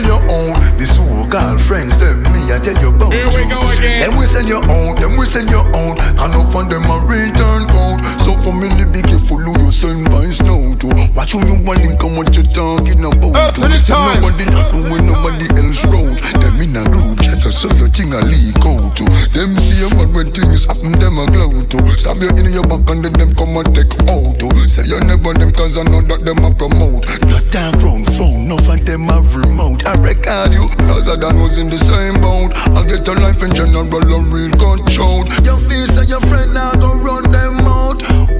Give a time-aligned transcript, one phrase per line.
[0.00, 0.52] sell your own.
[0.78, 3.12] The so-called friends, them me I tell you about.
[3.12, 4.10] Here we go again.
[4.10, 5.96] Them we sell your own, them we sell your own.
[5.96, 7.95] Can no find them a return code.
[8.22, 10.88] So for me, be careful who you send vice now to.
[11.14, 13.36] Watch who you want and what you talking about.
[13.36, 14.20] Up to the Say time.
[14.20, 16.18] Nobody not do when nobody else road.
[16.40, 19.04] Them in a group chat, so your thing a leak out to.
[19.34, 21.78] Them see a man when things happen, them a glow to.
[21.98, 24.48] Stab you in your back and then them come and take out to.
[24.68, 27.04] Say you never them cause I know that them a promote.
[27.26, 29.86] Not time round phone, no of them have remote.
[29.86, 32.56] I record you, cause I done was in the same boat.
[32.74, 35.26] I get a life in general, a real control.
[35.42, 37.65] Your face and your friend now go run them.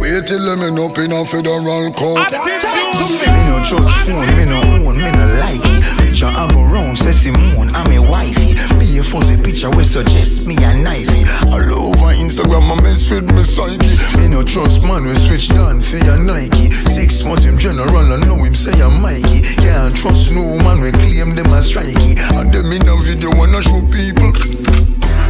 [0.06, 2.30] Wait till them end up in a federal court.
[2.30, 5.82] Me no trust phone, me no own, me no like it.
[5.98, 8.54] Picture I go round, say Simone, I'm a wifey.
[8.78, 11.26] Be a fuzzy picture, we suggest me a knifey.
[11.50, 13.82] All over Instagram, I mess with me psyche.
[14.16, 16.70] Me no trust man, we switch down for your Nike.
[16.86, 19.42] Six months him general, I know him say I'm Mikey.
[19.58, 22.14] Can't trust no man, we claim them as strikey.
[22.38, 24.30] And them in a video wanna show people.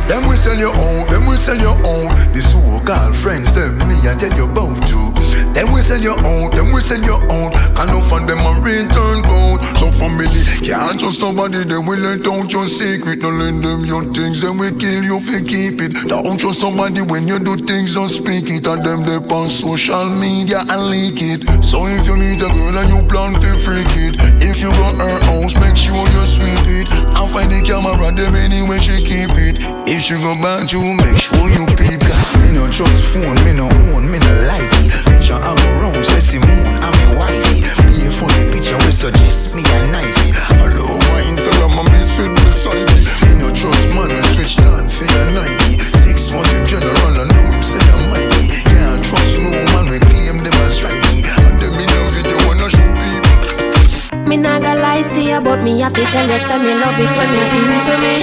[0.09, 2.07] Them we sell your own, them we sell your own.
[2.33, 5.13] The so-called friends, them me I tell you about too.
[5.53, 7.51] Them we sell your own, them we sell your own.
[7.75, 9.61] Can no find them a return code.
[9.79, 10.29] So family
[10.63, 13.21] can't trust somebody, them we let out your secret.
[13.21, 16.09] No lend them your things, then we kill you if you keep it.
[16.09, 18.67] Don't trust somebody when you do things, don't speak it.
[18.67, 21.65] And them they on social media and leak it.
[21.65, 25.01] So if you meet a girl and you plan to freak it, if you got
[25.01, 26.87] her house, make sure you sweep it.
[26.93, 29.57] And find the camera, them anyway she keep it.
[29.89, 32.27] If she go back you, make sure you peep that.
[32.45, 33.65] Me no trust phone, me no
[33.95, 34.93] own, me no like it.
[35.09, 37.65] Picture I go round, say Simone, I'm a wifey.
[37.89, 40.37] Be a funny picture, we suggest me a knifey.
[40.61, 42.99] All over Instagram, I miss with me psyche.
[43.25, 45.81] Me no trust man, we switch down for your Nike.
[46.05, 48.53] Six months in general, I know him say I'm Mikey.
[48.69, 51.25] Can't trust no man, we claim them as strikey.
[51.25, 54.27] And them in a video wanna show people.
[54.29, 57.13] Me nah gonna lie to you, but me happy tell you say me love it
[57.17, 58.15] when you're into me.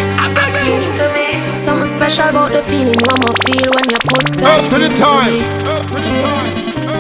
[0.63, 1.42] Something
[2.09, 5.32] special about the feeling one more feel when you put time into time.
[5.32, 5.40] me.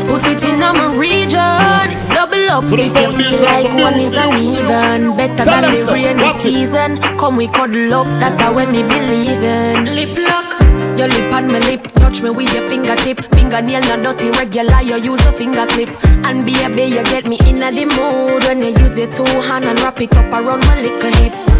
[0.07, 5.17] Put it in my region, double up the if you feel like one is uneven.
[5.17, 6.97] Better Tell than the rainy season.
[7.19, 9.91] Come we cuddle up, that's how when me believe in.
[9.91, 10.55] Lip lock.
[10.97, 13.19] Your lip on my lip, touch me with your fingertip.
[13.35, 14.81] Fingernail not dirty, regular.
[14.81, 15.89] You use a finger clip,
[16.23, 19.25] and be a baby you get me in the mood when you use your two
[19.51, 21.52] hand and wrap it up around my little hip.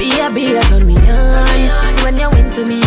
[0.00, 2.80] Baby you turn me on when you into me.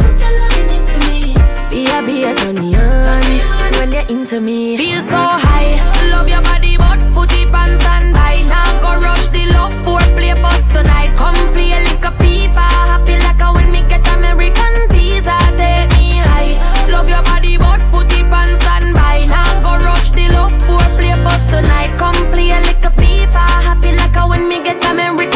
[0.00, 1.34] Put your loving into me,
[1.68, 4.76] baby you turn me on when you're into me.
[4.76, 5.76] Feel so high,
[6.10, 8.44] love your body but put it on standby.
[8.48, 11.14] Now go rush the love for play post tonight.
[11.16, 15.36] Come play like a FIFA, happy like a when me get American visa.
[15.60, 16.56] Take me high,
[16.90, 19.26] love your body but put it on standby.
[19.28, 21.92] Now go rush the love for play post tonight.
[21.98, 25.31] Come play like a FIFA, happy like a when me get American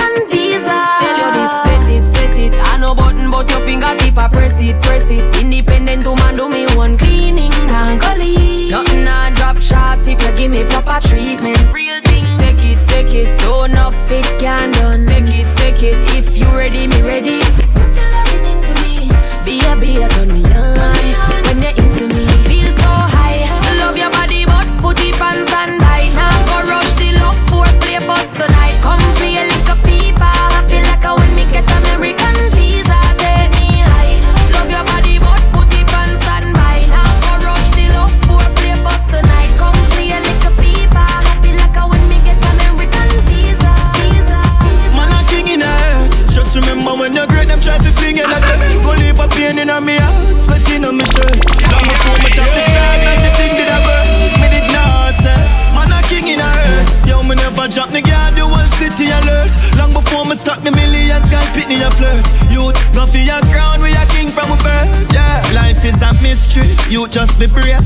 [4.57, 5.43] press it, press it.
[5.43, 8.69] Independent woman do me one cleaning and gully.
[8.69, 11.73] Nothing I drop shot if you give me proper treatment.
[11.73, 13.41] Real thing, take it, take it.
[13.41, 15.07] So enough it can done.
[15.07, 15.97] Take it, take it.
[16.17, 17.41] If you ready, me ready.
[17.75, 19.11] Put your loving into me.
[19.45, 20.36] Be a be a turn
[57.77, 59.53] me never the guard The whole city alert.
[59.77, 62.25] Long before me start the millions Girl pick me a flirt.
[62.51, 63.66] Youth go for your crown
[66.27, 66.75] mystery.
[66.91, 67.79] You just be brave.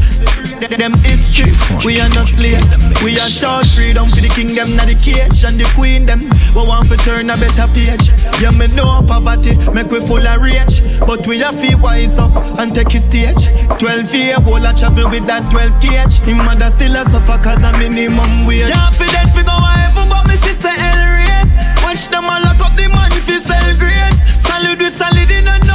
[0.61, 1.53] Th- Them history
[1.85, 2.61] We are not slave.
[3.05, 6.29] We are short freedom For the kingdom Not the cage And the queen them.
[6.53, 8.13] We want to turn a better page.
[8.41, 10.81] Yeah me know poverty Make we full of rage.
[11.05, 13.49] But we have to wise up And take his stage.
[13.81, 16.21] 12 year old I travel with that 12 gauge.
[16.29, 18.69] Him mother still a suffer Cause a minimum wage.
[18.69, 21.53] Yeah for that fi go a heaven But me sister hell race
[21.85, 25.70] Watch them a lock up the man fi sell grades Solid we solid in enough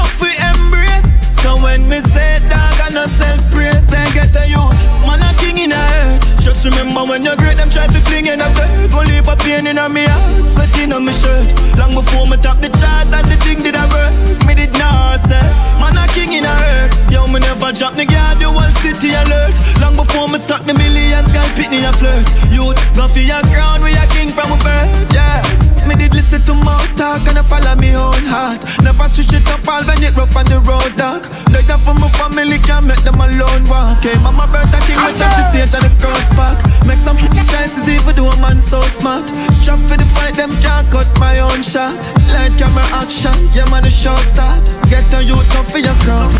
[6.65, 8.89] Remember when you're great, them try to fling in a bed.
[8.89, 11.45] One leave a pain in me heart, sweating on my shirt.
[11.77, 14.09] Long before me top the chart, that the thing did I work.
[14.49, 15.45] Me did not say,
[15.77, 16.89] man, a king in a hurt.
[17.13, 19.53] Yo, me never drop the guard, the whole city alert.
[19.77, 22.25] Long before me stock the millions, guy pit me a flirt.
[22.49, 25.64] Youth, go for your crown, we a king from a birth, yeah.
[25.85, 28.65] Me did listen to mouth talk and I follow me own heart.
[28.81, 31.29] Never switch it up all when it rough on the road, dog.
[31.53, 34.01] Like that for my family, can't make them alone walk.
[34.01, 36.57] Hey, mama birthday king, we touch the stage and the crowd spark.
[36.89, 39.29] Make some choices even though a man so smart.
[39.53, 41.93] Strap for the fight, them can't cut my own shot.
[42.33, 44.65] Light camera action, yeah man, the show start.
[44.89, 46.33] Get on you tough for your crowd.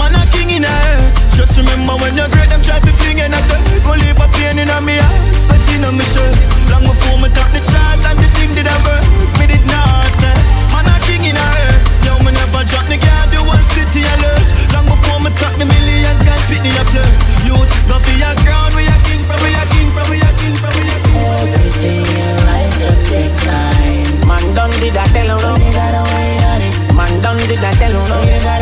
[0.00, 1.12] Man a king in a head.
[1.36, 4.26] Just remember when you're great Them try to fling in a dirt Go leave a
[4.36, 6.36] pain in a me heart Sweating on me shirt.
[6.72, 9.04] Long before me top the chart And the thing did a burn
[9.40, 10.36] Me did not say
[10.72, 11.80] Man a king in a head.
[12.04, 14.46] Yo me never drop the guard The whole city alert.
[14.76, 17.12] Long before me start the millions God pick me a flirt
[17.48, 20.30] Youth go for your crown We a king from we a king from we a
[20.44, 25.08] king from we a king Everything in life just takes time Man done did that
[25.16, 26.74] tell So you gotta wait on it.
[26.92, 28.59] Man done did that tell So you gotta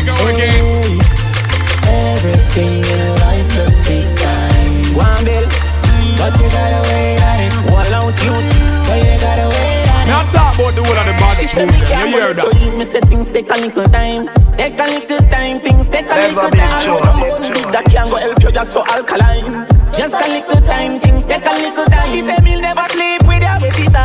[0.00, 1.00] we go again.
[1.84, 5.44] Everything in life just takes time Go on, Bill.
[6.16, 8.34] But you gotta wait on it Wall out you.
[8.86, 11.46] So you gotta wait on Now it talk about the whole of the bad She
[11.46, 12.62] said me can't You hear wait to that?
[12.62, 12.78] eat.
[12.78, 14.28] Me say things take a little time.
[14.56, 15.60] Take a little time.
[15.60, 16.80] Things take a little been time.
[16.80, 17.54] sure, Come been on, sure.
[17.56, 18.50] big that can go help you.
[18.52, 19.66] You're so alkaline.
[19.96, 21.00] Just a little time.
[21.00, 22.08] Things take a little time.
[22.12, 23.19] She said me never sleep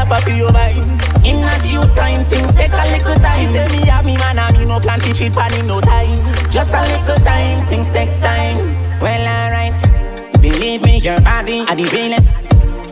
[0.08, 0.16] you.
[0.16, 1.02] Up of your mind.
[1.26, 3.46] In a due time, things take a little time.
[3.54, 6.20] Say me have me man and me no plan to cheat but in no time.
[6.52, 7.66] Just a little time.
[7.68, 8.58] Things take time.
[9.02, 10.42] Well, alright.
[10.42, 12.48] Believe me, your body are the realest.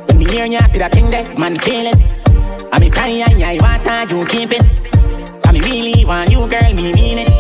[0.08, 1.98] When me hear ya, see that thing there, man feel it.
[2.72, 4.64] I me cry, I, I want you keep it.
[5.46, 7.33] I me really want you, girl, me mean it.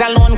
[0.00, 0.35] A alone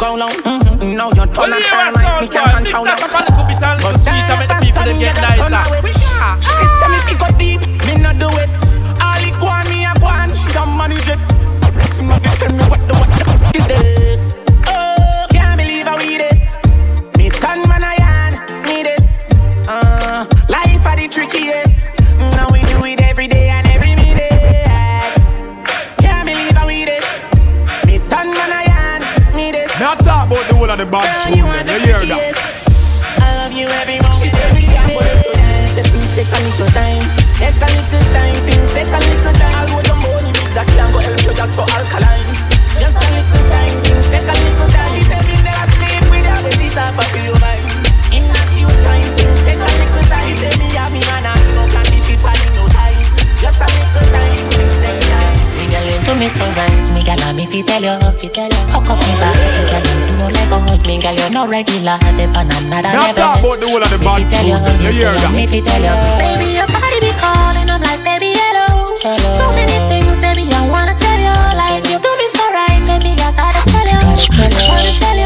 [61.38, 64.30] no regular Dep on another Now level talk about the whole of the bad fi
[64.30, 64.80] tell you food.
[64.82, 65.30] You hear that?
[65.30, 69.30] me fi tell you Baby your body be calling I'm like baby hello Hello.
[69.38, 73.14] So many things baby I wanna tell you Like you do me so right Baby
[73.22, 75.17] I gotta tell you Wanna tell you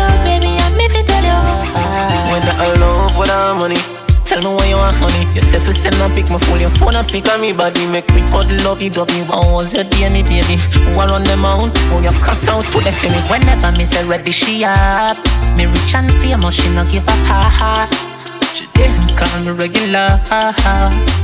[4.82, 5.22] want honey.
[5.38, 7.86] Yourself will send a pic, my phone, your phone a pic on me body.
[7.86, 9.22] Make me cuddle love you, love you.
[9.30, 10.58] How was your day, me baby?
[10.90, 11.70] Who are on them out?
[11.94, 13.20] Oh, you cuss out to the me.
[13.30, 15.16] Whenever me say ready she up
[15.56, 17.72] Me rich and famous She no give up ha ha
[18.54, 20.18] She even call me regular.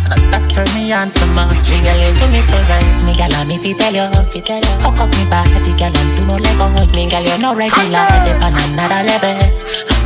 [0.09, 1.53] And that turn me on so much.
[1.69, 4.41] Me girl you do me so right Me girl and me fi tell you Fi
[4.41, 7.37] tell you Hook up me body girl and do no leg out Me girl you
[7.37, 9.37] no regular Dep on another level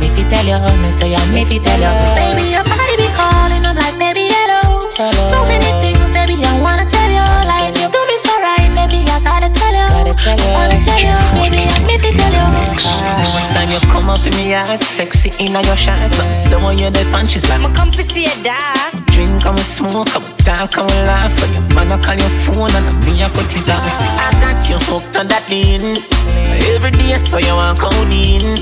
[0.03, 3.63] Me fi tell you Me say I me fi tell you Baby your body calling
[3.65, 5.21] I'm like baby hello Hello.
[5.29, 9.05] So many things baby I wanna tell you Like you do me so right Baby
[9.09, 10.51] I gotta tell you Gotta tell you.
[10.53, 12.47] Wanna tell you Baby I me fi tell you
[12.85, 13.29] Ah.
[13.53, 15.99] Time you come up in me yard, sexy in your shirt.
[15.99, 18.89] Let me say when you're the punches like I'ma come for see a dog.
[19.13, 21.37] drink and we smoke, and we talk and we laugh.
[21.45, 23.85] And your man I call your phone and me I cut it off.
[24.25, 26.01] I got you hooked on that lean.
[26.73, 28.57] Every day so you want codeine.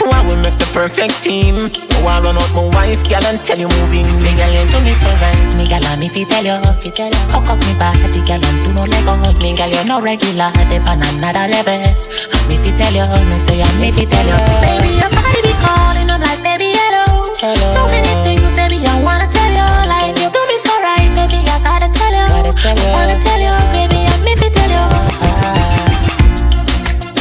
[0.00, 1.68] Two I will make the perfect team.
[2.00, 4.08] Oh, I run out my wife, girl, and tell you moving.
[4.24, 5.36] Me girl, you do me so right.
[5.52, 7.20] Me girl, I'm if you tell you, if you tell you.
[7.28, 9.20] Hook up me body, girl, and do no lego.
[9.44, 11.84] Me girl, you no regular, dip on another level.
[11.84, 14.40] I'm if you tell you, me say I'm if you tell you.
[14.64, 17.36] Baby, your body be calling, I'm like, baby, hello.
[17.36, 17.66] hello.
[17.68, 19.68] So many things, baby, I wanna tell you.
[19.84, 22.24] Like, you do me so right, baby, I gotta tell you.
[22.40, 22.88] Gotta tell you.
[22.96, 24.86] Wanna tell you, baby, I'm if you tell you.
[25.20, 25.92] Ah,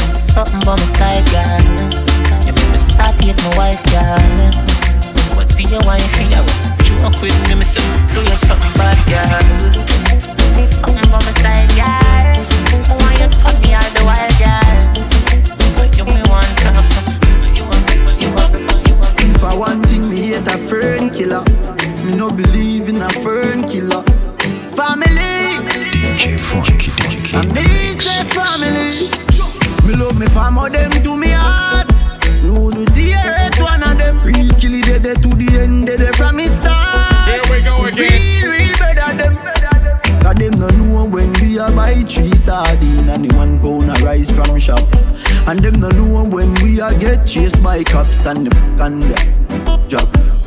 [0.08, 1.59] something by my side, girl.
[3.22, 4.20] You make me start to hate my wife, girl.
[5.36, 6.44] What do you want for you?
[6.84, 7.84] Joke with me, me say,
[8.14, 9.74] do you something bad, girl?
[10.56, 12.36] Something by my side, girl.
[12.88, 14.80] I want you to put me out the wild, girl.
[15.76, 16.72] But you me want to,
[17.40, 19.36] but you want, but you want, but you want.
[19.36, 21.44] If I one thing, me hate a fern killer.
[22.04, 24.04] Me no believe in a fern killer.
[24.76, 25.60] Family,
[25.92, 27.68] DJ Funky DJ and me
[28.32, 29.10] family.
[29.88, 31.99] Me love me family, them to me heart.
[32.44, 34.20] Me would do the earth one of them.
[34.24, 37.28] Real killy dead to the end, dead from me start.
[37.28, 37.98] Here we go again.
[37.98, 39.36] Real, real better them.
[40.22, 44.06] Cause them no know when we a buy three sardine and the one pound a
[44.06, 44.80] rice from shop.
[45.48, 49.86] And them no know when we a get chased by cops and the and the
[49.88, 50.39] job.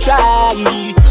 [0.00, 0.54] Try.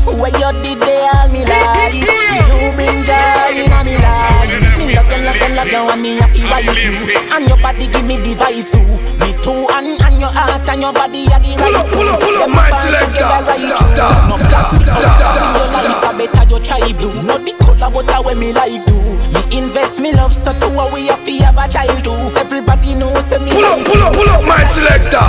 [0.07, 1.93] What you did there all me life.
[1.93, 4.47] You bring joy in me life.
[4.77, 6.95] Me love you, love you, love you, and me to wife you.
[7.35, 8.87] And your body give me the vibe too.
[9.19, 12.07] Me too, and, and your heart and your body are the Pull right up, pull
[12.07, 13.19] up, pull up, my selector.
[13.19, 14.29] together right Da, through.
[14.31, 16.03] No black me out of your life.
[16.03, 17.13] I better you try blue.
[17.27, 18.95] Not the color, but I when me like do.
[19.33, 22.15] Me invest me love so to what we have have a child too.
[22.39, 25.25] Everybody knows me Pull up, pull up, pull up, my selector.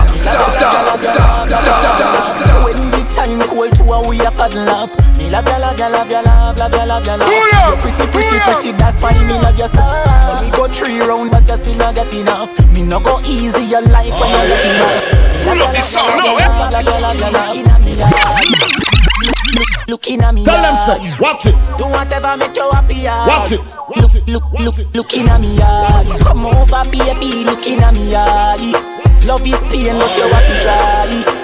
[4.49, 7.29] Cuddle up Me love ya, love ya, love ya, love, love ya, love ya, love
[7.29, 9.85] You're pretty, pretty, pretty, that's why me love you so
[10.41, 13.81] We go three round but you still not get enough Me no go easy, you
[13.89, 15.05] like when you get enough
[15.45, 16.39] Pull up this ya, now.
[16.39, 17.63] Eh?
[19.55, 23.53] Look- Looking at me, Tell them say, watch it, Do whatever make you happy, watch
[23.53, 23.61] it.
[23.97, 25.57] Look, look, look, looking at me.
[26.21, 28.13] Come over, baby, looking at me.
[29.27, 31.38] Love is pain, but you happy.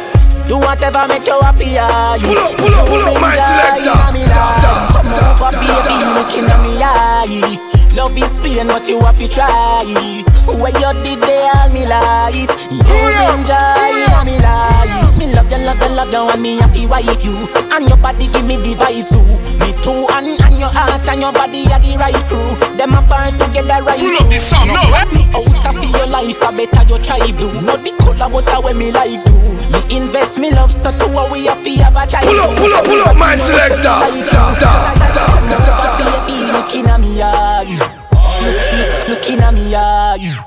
[0.48, 1.80] Do whatever make you happy, You
[2.28, 3.90] pull up, pull up, pull up, my selector.
[3.90, 4.28] life.
[4.28, 7.70] Da, da, Come over, baby, looking at me eye.
[7.94, 9.82] Love is pain, but you have to try.
[10.46, 12.34] What you did there all me life.
[12.70, 15.03] You bring joy inna me life.
[15.18, 17.34] Me love you, love you, love you, and me happy wife you.
[17.72, 19.22] And your body give me the vibe too.
[19.58, 22.54] Me too, and, and your heart and your body are the right crew.
[22.76, 25.06] Them apart together right Pull up this sound no, now, eh?
[25.14, 25.22] Me
[25.62, 27.54] out of your life, I better you try blue.
[27.62, 29.34] Not the color, but I when me like do.
[29.70, 32.26] Me invest me love so to what we have have a child.
[32.26, 33.82] Pull up, pull up, pull up, my selector.
[33.82, 34.94] Da, da, da,
[35.48, 36.26] da, da.
[36.26, 37.22] Baby, looking at me
[38.44, 40.44] look, looking at me eye.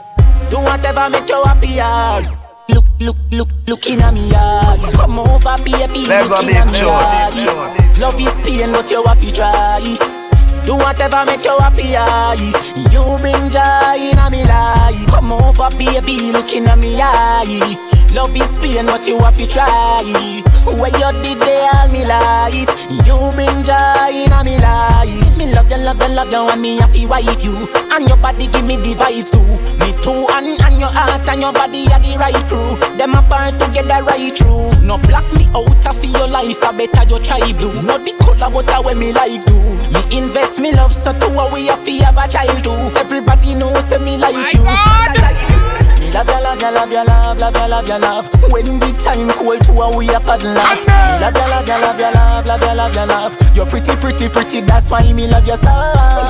[0.50, 2.47] Do whatever make you happy eye.
[3.00, 4.92] Look, look, look, looking at me eye.
[4.96, 8.02] Come over, baby, Never looking at me sure.
[8.02, 9.98] Love is pain, but you have to try.
[10.66, 12.36] Do whatever make you happy, aye.
[12.92, 15.08] You bring joy in a me life.
[15.08, 17.97] Come over, baby, looking at me eye.
[18.14, 20.02] Love is pain, but you have to try.
[20.66, 22.68] Where you did there all me life.
[23.06, 25.38] You bring joy in a me life.
[25.38, 27.68] Me love you, love you, love you, and me have to wife you.
[27.94, 29.46] And your body give me the vibe too.
[29.78, 32.76] Me too, and, and your heart and your body are the right crew.
[32.98, 34.82] Them apart together right through.
[34.82, 37.74] No block me out of your life, I better you try blue.
[37.84, 39.56] Not the color, but I when me like do.
[39.94, 42.98] Me invest me love, so to a we have to have a child too.
[42.98, 45.67] Everybody knows me like you.
[46.08, 48.28] Me love ya, love ya, love ya, love, love ya, love ya, love.
[48.50, 50.80] When the time cold to a we a cuddle love.
[50.88, 53.36] Me love ya, love ya, love ya, love, love ya, love ya, love.
[53.54, 54.62] You're pretty, pretty, pretty.
[54.62, 55.68] That's why me love you so.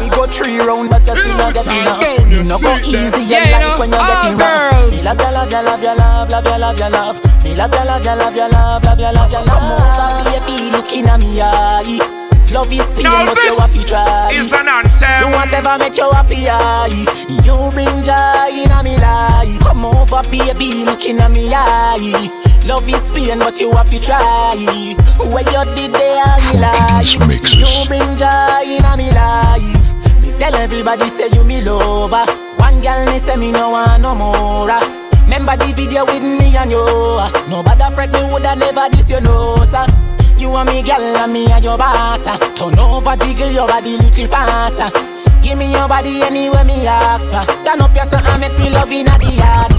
[0.02, 2.02] We go three round, but you still not get enough.
[2.26, 4.90] You no go easy, you Yeah, you like when you're all getting rough.
[4.90, 7.18] Me love ya, love ya, love ya, love, love ya, love ya, love.
[7.44, 9.62] Me love ya, love ya, love ya, love, love ya, love ya, love.
[9.62, 12.17] Come over, baby, looking at me eye.
[12.52, 14.32] Love is pain, Now but you have to this try.
[14.32, 15.32] is an Do anthem.
[15.34, 17.06] whatever make you happy, aye.
[17.44, 19.60] You bring joy in a me life.
[19.60, 22.32] Come over, baby, looking at me eye.
[22.66, 24.56] Love is pain, but you have to try.
[24.56, 27.20] Where you did there all me life.
[27.54, 30.22] You bring joy in a me life.
[30.24, 32.26] Me tell everybody say you me lover.
[32.58, 34.72] One girl me say me no want no more.
[34.72, 35.04] ah.
[35.24, 36.80] Remember the video with me and you.
[36.82, 37.30] ah.
[37.50, 39.86] Nobody fret me woulda never this you know, sir.
[40.38, 42.38] You and me girl and me and your boss ah.
[42.56, 44.90] Turn over, jiggle your body little faster
[45.42, 48.70] Give me your body anywhere me ask for Turn up your son and make me
[48.70, 49.72] love in the yard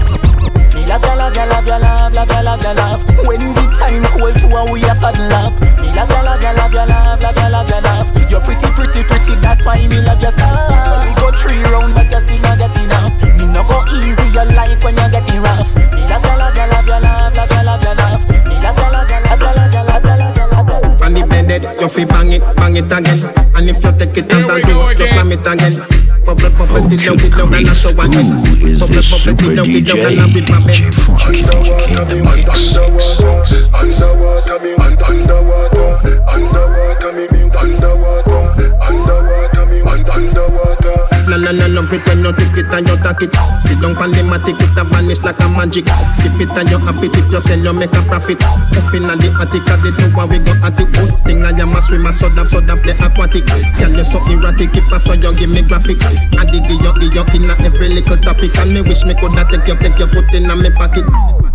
[0.75, 3.63] Me love ya, love ya, love ya, love, love ya, love ya, love When the
[3.75, 6.83] time cold to a we a cuddle up Me love ya, love ya, love ya,
[6.85, 10.31] love, love ya, love ya, love You're pretty, pretty, pretty, that's why me love you
[10.31, 10.47] so
[11.07, 14.43] We go three round but just still not get enough Me no go easy, you
[14.53, 17.61] like when you're getting rough Me love ya, love ya, love ya, love, love ya,
[17.63, 20.28] love ya, love Me love ya, love ya, love ya, love ya, love ya, love
[21.09, 23.17] And if they dead, you fi bang it, bang it again.
[23.57, 25.07] And if you take it as a do, go you again.
[25.07, 25.81] slam it again.
[26.21, 28.29] Bubble, bubble, oh, till you till you and I show again.
[28.29, 30.37] Who is Bubble, this bubble, till super you till you and I DJ?
[30.37, 30.77] whip my bed.
[30.77, 32.29] DJ Funky in the.
[33.73, 35.97] Underwater, me underwater,
[36.29, 38.45] underwater, me me underwater,
[38.85, 41.08] underwater, me underwater.
[41.29, 43.33] La la la love it when you take it and you take it.
[43.61, 45.85] Sit down pan the matic, it a vanish like a magic.
[46.09, 48.41] Skip it and you happy if you sell, you make a profit.
[48.41, 50.89] Up in the attic, at the tower we go at it.
[50.89, 53.45] Good thing I am a swimmer, so that so that play aquatic.
[53.45, 56.01] Girl you so erratic, if I so you give me graphic.
[56.01, 59.69] I dig you, dig you in every little topic, and me wish me coulda take
[59.69, 61.05] you, take you, put in a me pocket.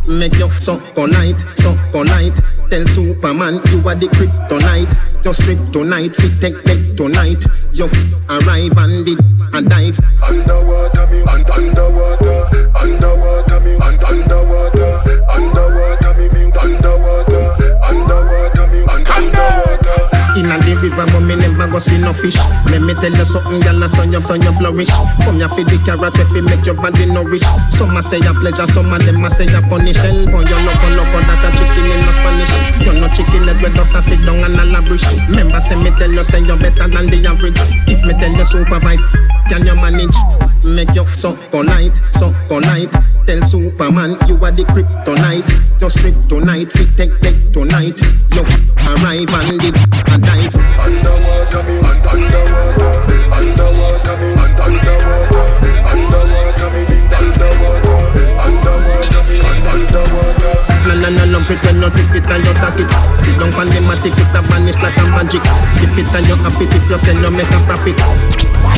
[0.07, 2.37] Make you so light, so light.
[2.71, 4.93] Tell Superman you are the kryptonite.
[5.23, 7.43] Just strip tonight, fit take take tonight.
[7.73, 7.87] You
[8.29, 9.19] arrive and did
[9.55, 9.99] and dive.
[10.21, 12.37] Underwater, me un- underwater,
[12.77, 14.93] underwater, me un- underwater,
[15.33, 17.45] underwater, me me underwater,
[17.89, 19.99] underwater, me un- underwater.
[20.37, 22.37] Inna the river, but me never go see no fish.
[22.75, 24.91] Let me tell you something, girl, so you, so you flourish.
[25.23, 27.47] Come here for the carrot, if it make your body nourish.
[27.71, 29.95] Some a say a pleasure, some of them a say a punish.
[30.03, 32.51] Help on your loco, loco, that a chicken in a Spanish.
[32.83, 35.07] You no chicken leg, we just a sit down and a labrish.
[35.31, 37.55] Remember, say me tell you, say you better than the average.
[37.87, 39.07] If me tell you supervise,
[39.47, 40.19] can you manage?
[40.67, 42.91] Make you so light, so light.
[43.27, 45.49] Tell Superman you are the kryptonite.
[45.81, 47.97] Just strip tonight, fit take take tonight.
[48.37, 48.45] You
[48.85, 49.73] arrive and did
[50.13, 50.53] and dive.
[50.77, 52.93] Underwater, me un- underwater,
[53.33, 55.41] underwater, me un- underwater,
[55.89, 57.97] underwater, me me underwater,
[58.45, 60.53] underwater, me un- underwater.
[60.85, 62.91] La la la love it when you take it and you take it.
[63.17, 65.41] Sit down pan the matic, it a vanish like a magic.
[65.73, 67.97] Skip it and you happy if you sell, you make a profit.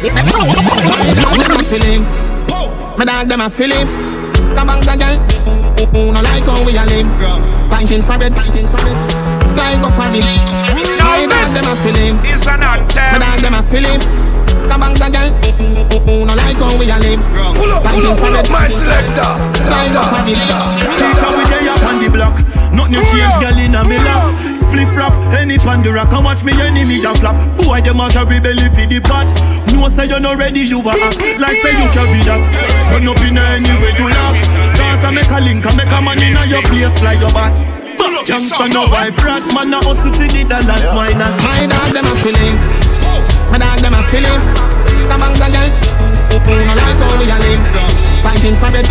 [0.06, 2.06] Them a feelings,
[2.96, 3.90] my dog them a feelings.
[4.56, 5.16] The bank girl,
[5.92, 7.08] who- no like how we a live.
[7.70, 8.96] Pinting for it, pinting for it.
[9.54, 10.24] Flying go for it.
[11.00, 12.20] My dog them a feelings.
[12.24, 13.20] It's an My anthem.
[13.20, 14.04] dog them a feelings.
[14.66, 15.30] The bank girl,
[16.06, 17.22] who- no like how we a live.
[17.56, 19.06] Pull up, pull Pinting up, for it, up, my pinting for it.
[19.66, 20.38] Flying go for it.
[20.98, 22.36] Teacher we day up on the block.
[22.72, 24.55] Nothing change, girl in a me lap.
[24.66, 27.36] Spliff rap, any pan the rock and watch me enemy a flap.
[27.58, 29.26] Boy them out a rebelly for the pot.
[29.72, 32.40] No say you not ready, you a act like say you carry that.
[32.90, 34.36] Run up in any way you lock.
[34.74, 37.30] Dance and make a link and make a man in a your place fly your
[37.32, 37.52] back.
[38.26, 41.36] Youngster no wife, rat man a hustle for the dollars, why not?
[41.44, 42.62] My dog them a feelings.
[43.52, 44.46] My dog them a feelings.
[45.06, 45.70] The bank the girl,
[46.34, 47.64] who- who no like how we a live.
[48.24, 48.88] Fighting for it.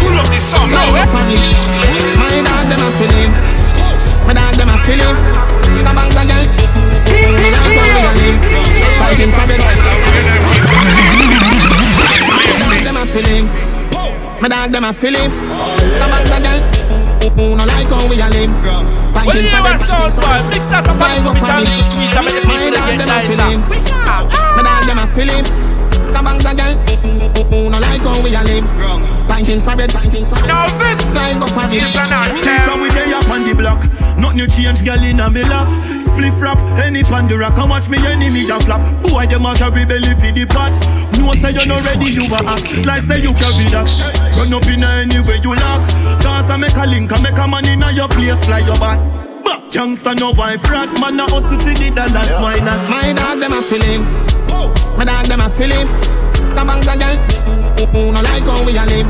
[0.00, 2.16] Pull up the song now, Flying eh?
[2.16, 3.57] My dog them a feelings.
[4.28, 5.20] My dog them a feelings.
[5.64, 6.44] The bank the girl,
[7.08, 8.38] who- who no like how we a live.
[9.00, 9.62] Fighting for it.
[12.28, 13.50] My dog them a feelings.
[14.40, 15.34] My dog them a feelings.
[15.34, 16.60] The bank the girl,
[17.38, 18.54] Who no like how we a live?
[19.14, 20.38] Well, you are sound boy.
[20.50, 23.50] Mix that up and put it a little sweet and make the people get nicer.
[24.56, 25.46] My dog them a Philip.
[26.12, 26.74] The bangs a girl.
[27.50, 28.66] Who no like how we a live?
[29.28, 30.46] Pinting for it, pinting for it.
[30.48, 31.82] Now this Like up for it.
[31.82, 32.12] is an
[32.64, 33.82] So we day up on the block.
[34.18, 35.66] Nothing you change, girl in a me lap.
[36.02, 37.54] Spliff rap, any pandora.
[37.54, 38.82] And watch me enemy a flap.
[39.02, 40.74] Boy, them a carry belly for the pot.
[41.18, 42.86] No say you not ready, you a act.
[42.86, 43.88] Like say you carry that.
[44.36, 45.82] Run up in any way you lock.
[46.20, 48.78] Dance and make a link and make a man in a your place, fly your
[48.78, 48.98] back.
[49.72, 52.88] Youngster no wife rat, man a hustle for the dollars, why not?
[52.88, 54.02] My dog them a Philip.
[54.96, 55.88] My dog them a Philip.
[56.56, 57.16] The bangs a girl.
[57.92, 59.06] Who no like how we a live?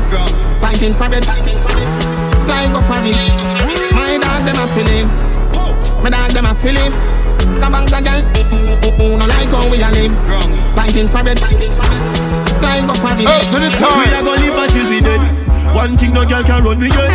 [0.59, 2.47] Pinting for it, for it.
[2.47, 3.58] Like up for it.
[4.39, 5.09] My dog them a Philip.
[5.99, 6.95] My dog them a Philip.
[7.59, 8.23] The bangs a girl.
[9.19, 10.15] No like how we a live?
[10.71, 11.99] Pinting for it, pinting for it.
[12.63, 13.27] Like up for it.
[13.27, 15.19] We a go live until we dead.
[15.75, 17.07] One thing no girl can run with you.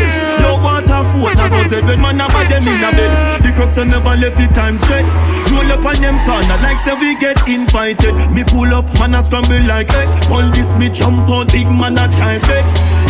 [0.44, 3.40] No water food, I go said when man a bad them in a bed.
[3.40, 5.08] The crooks them never left it time straight.
[5.48, 8.12] Roll up on them corner like say we get invited.
[8.37, 10.08] Me pull up, man a scramble like egg.
[10.28, 12.64] All this me jump out, big man a try beg.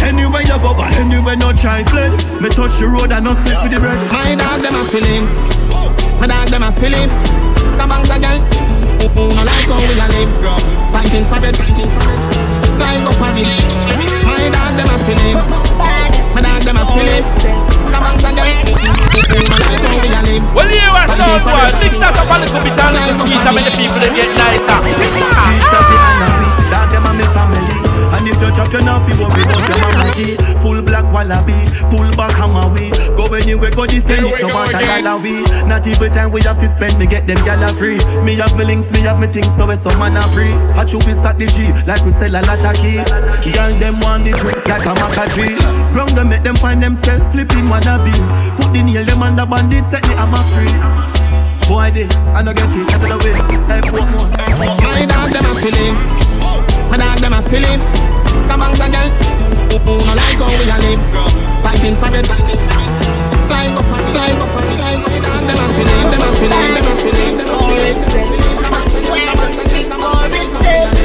[0.05, 2.13] Anywhere you go, but anywhere no try fled.
[2.37, 3.97] Me touch the road and no step for the bread.
[4.13, 5.25] My dog them a Philip.
[6.21, 7.09] My dog them a Philip.
[7.81, 8.37] The bangs a girl.
[9.17, 10.33] Who no like how we a live?
[10.93, 12.21] Pinting for it, pinting for it.
[12.77, 13.49] Like up for it.
[14.29, 15.41] My dog them a Philip.
[16.37, 17.25] My dog them a Philip.
[17.25, 18.45] The bangs a girl.
[18.45, 20.45] Who no like how we a live?
[20.53, 21.81] Well, you are sound boy.
[21.81, 24.37] Mix that up a little bit and little sweet and make the people them get
[24.37, 24.79] nicer.
[24.85, 27.74] Streets of the Hanabi, that them and me family.
[28.15, 30.39] And if you drop your knife, you worry about your mama G.
[30.63, 31.59] Full black wallaby,
[31.91, 32.91] pull back hammer we.
[33.19, 35.03] Go anywhere, go defend Here we it, no go matter again.
[35.03, 35.43] dollar we.
[35.67, 37.99] Not even time we have to spend, me get them gala free.
[38.23, 40.55] Me have me links, me have me things, so it's some man a free.
[40.79, 43.03] I choose we start the G, like we sell a lot of key.
[43.51, 45.59] Girl, them want the trick, like a maca tree.
[45.91, 48.15] Wrong them, make them find themselves flipping wannabe.
[48.55, 50.71] Put the nail, them on the bandit, set me, I'm a free.
[51.67, 53.35] Boy, this, I no get it, get it away.
[53.67, 54.87] Hey, put more, hey, put more.
[54.87, 56.24] My dog them a Philip.
[56.95, 57.83] My dog them a.
[58.47, 59.11] The bangs a girl.
[60.07, 61.03] No like how we a live?
[61.59, 62.23] Pinting for it,
[64.39, 64.79] up for it.
[64.79, 66.07] My dog them a Philip.
[66.15, 66.71] Them a Philip.
[66.71, 67.35] Them a Philip.
[67.35, 67.67] Them a
[70.55, 71.04] Philip.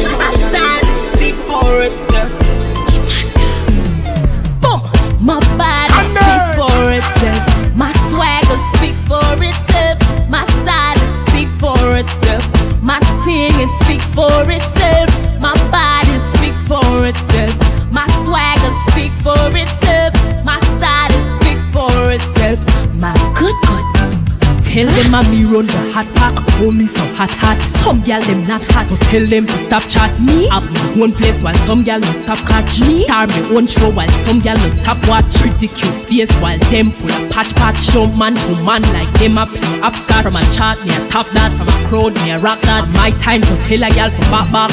[27.90, 30.46] Some gal them not hot, so tell them to stop chat me.
[30.54, 33.02] Have me one place while some gal no stop catch me.
[33.06, 35.34] Star me one show while some gal no stop watch.
[35.42, 37.90] Pretty cute face while them full of patch patch.
[37.90, 40.22] Jump man to man like them a play upstart.
[40.22, 42.86] From a chart me a top that, from a crowd me a rock that.
[42.94, 44.70] My time to tell a gal for back back.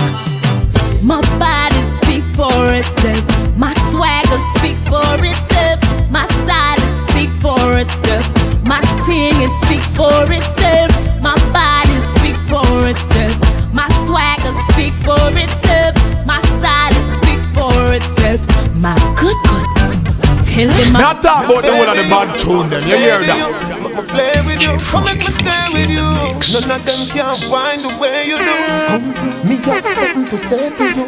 [1.01, 3.25] My body speak for itself.
[3.57, 5.81] My swagger speak for itself.
[6.13, 8.29] My style it speak for itself.
[8.69, 10.93] My thing it speak for itself.
[11.25, 11.76] My body
[12.27, 13.39] speak for itself.
[13.73, 15.95] My swagger speak for itself.
[16.27, 18.41] My style it speak for itself.
[18.75, 19.67] My good good.
[20.43, 22.83] Tell them Me I'm a talk about the whole of the bad tune them.
[22.83, 23.39] You hear that?
[23.71, 26.09] I'ma play with you, come make me stay with you.
[26.51, 28.57] None of them can find the way you do.
[29.47, 31.07] Me got something to say to you,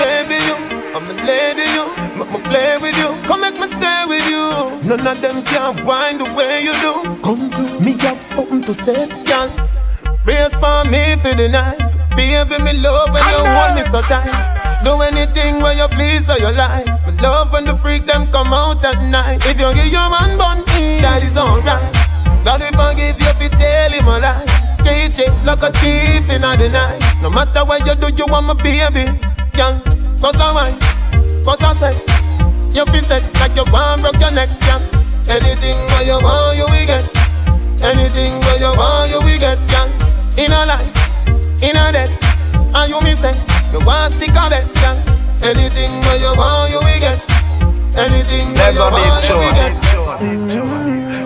[0.00, 0.38] baby.
[0.48, 0.56] You,
[0.94, 1.66] I'm a lady.
[1.76, 1.84] You,
[2.22, 4.46] I'ma play with you, come make me stay with you.
[4.88, 6.94] None of them can find the way you do.
[7.20, 9.77] Come to me, got something to say, girl.
[10.28, 11.80] Brace for me for the night,
[12.12, 12.60] baby.
[12.60, 14.28] Me love when you hold me so tight.
[14.84, 16.84] Do anything where you please or you like.
[17.08, 19.40] Me love when the freak them come out at night.
[19.48, 20.60] If you give your man bun,
[21.00, 21.80] that is alright.
[22.44, 24.44] God will forgive you if you tell him a lie.
[24.76, 27.00] Straight shit like a thief in the night.
[27.24, 29.08] No matter what you do, you want my baby.
[29.56, 29.80] Girl,
[30.20, 30.76] cause I wine,
[31.40, 31.96] cause I say.
[32.76, 34.76] You feel set like you want broke your neck, girl.
[35.32, 37.00] Anything where you want, you will get.
[37.80, 40.07] Anything where you want, you will get, girl.
[40.38, 40.86] In a life,
[41.62, 42.14] in a death,
[42.72, 43.32] and you me say,
[43.72, 44.94] you want stick a bet, girl.
[45.42, 47.18] Anything where you want, you will get.
[47.98, 49.74] Anything where you want, you will get.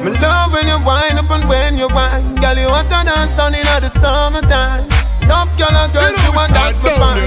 [0.03, 2.57] Me love when you wind up and when you wine, girl.
[2.57, 4.92] You want to dance down in the summertime.
[5.23, 7.25] Enough girl and girls you want that to find.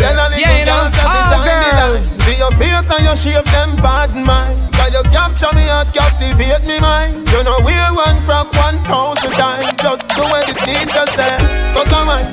[0.00, 2.02] Tell a little girl that they shine the light.
[2.02, 4.58] See your face and your shape, them bad in mind.
[4.74, 7.14] Girl, you capture me heart, captivate me mind.
[7.30, 9.68] You know wear one from one thousand times.
[9.78, 11.40] Just do what the teacher said.
[11.76, 12.28] But I mind,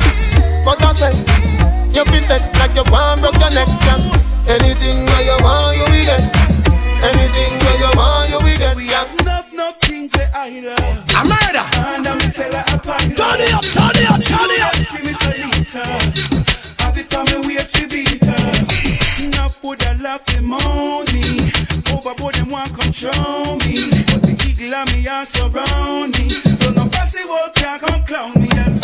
[0.63, 1.13] but I say.
[1.91, 3.99] You feel set like you want broke your neck, girl.
[4.47, 6.23] Anything where you want, you will get.
[7.03, 9.20] Anything so you want, you will get.
[10.01, 11.05] We have enough, enough I love.
[11.13, 11.65] A murder.
[11.77, 13.13] And I'm a.
[13.13, 14.73] Turn it up, turn it up, turn it up.
[14.73, 15.85] See me Salita.
[16.81, 19.23] Have it on me waist fi beat her.
[19.23, 21.51] Enough would I laugh him on me.
[21.93, 23.93] Overboard them want drown me.
[24.09, 26.29] But the eagle and me are surround me.
[26.49, 28.47] So no fussy world can come clown me.
[28.57, 28.79] That's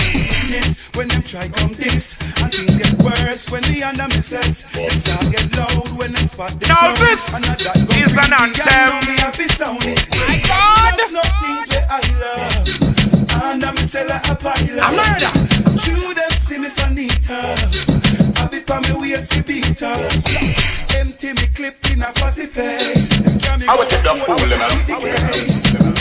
[0.58, 2.20] wickedness when them try come this.
[2.42, 4.72] And things get worse when me under me says.
[4.74, 6.98] Them start get loud when them spot them Now crowd.
[6.98, 8.90] this And that that go is an anthem.
[8.90, 10.10] know me happy sound it.
[10.16, 10.98] My God.
[11.42, 13.17] Things where I love.
[13.44, 14.80] And I'm sell a pile.
[14.82, 15.34] A murder.
[15.78, 17.38] True them see me Sanita
[18.42, 19.98] Have it on me waist to beat her.
[20.98, 23.28] Empty me clip in a fussy face.
[23.68, 24.42] I will take that fool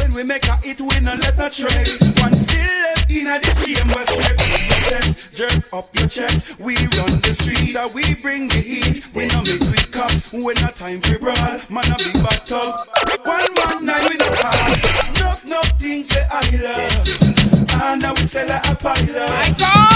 [0.00, 2.16] When we make a hit we no let no trace.
[2.24, 6.58] One still left in a the chamber straight to your best Jerk up your chest.
[6.58, 9.12] We run the streets and we bring the heat.
[9.12, 10.32] We no mix with cops.
[10.32, 11.60] We no time for brawl.
[11.68, 12.16] Man a big
[12.48, 12.88] talk
[13.28, 15.15] One one nine we no call
[15.46, 17.82] Enough things that I love.
[17.82, 19.28] And now we sell a pile.
[19.30, 19.86] My God.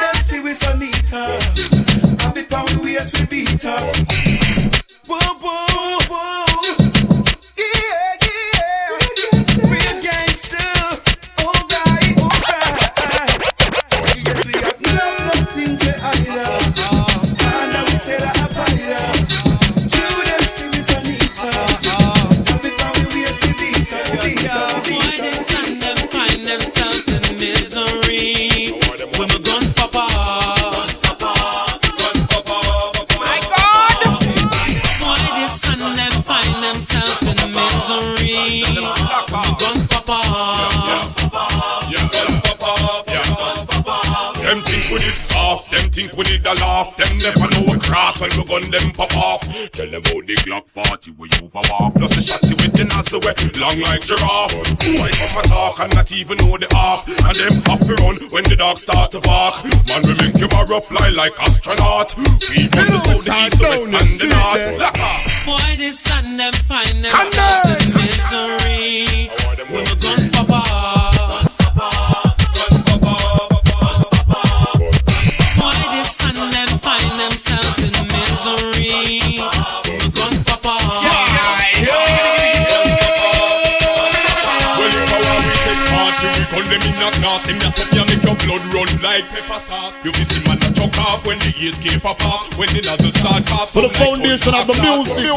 [0.00, 1.10] Them see we so neat
[2.22, 3.92] Have it pound we waist we beat her
[5.06, 6.49] Whoa, whoa, whoa
[39.58, 41.14] guns pop off?
[41.14, 41.19] Them
[46.50, 46.96] a laugh.
[46.96, 49.42] Them never know a cross when we gun them pop off.
[49.72, 51.94] Tell them about the Glock 40 where you over walk.
[51.94, 54.54] Plus the shotty with the nozzle way, long like giraffe.
[54.82, 57.06] Boy come a talk and not even know the off.
[57.06, 59.62] And them off to run when the dogs start to bark.
[59.86, 62.14] Man we make you borrow fly like astronaut.
[62.50, 64.64] We run the south, the east, the west and the north.
[64.80, 65.22] Lock off.
[65.46, 69.30] Why they send them find themselves in misery
[69.70, 71.19] when my guns pop off?
[77.40, 80.80] Find themselves in misery when guns pop off?
[81.00, 81.24] Yeah,
[84.76, 87.42] Well, if I want we take part, we we gun them in a class.
[87.46, 89.94] Them just up, ya make your blood run like pepper sauce.
[90.04, 92.52] You be see man a chuck off when the age keep pop off.
[92.58, 93.72] When the nozzle start off.
[93.72, 95.32] For the foundation of the music.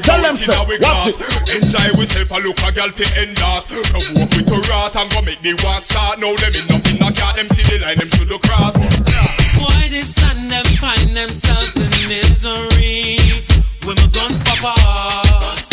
[0.00, 1.16] Tell them, sir, watch it.
[1.60, 3.68] Enjoy yourself a look a girl fi endorse.
[3.92, 6.20] Provoke with a rat and go make the war start.
[6.20, 9.35] Now them in up in a car, them see the line, them should look cross.
[9.58, 13.18] Why they send them find themselves in misery?
[13.84, 15.68] When my guns pop off?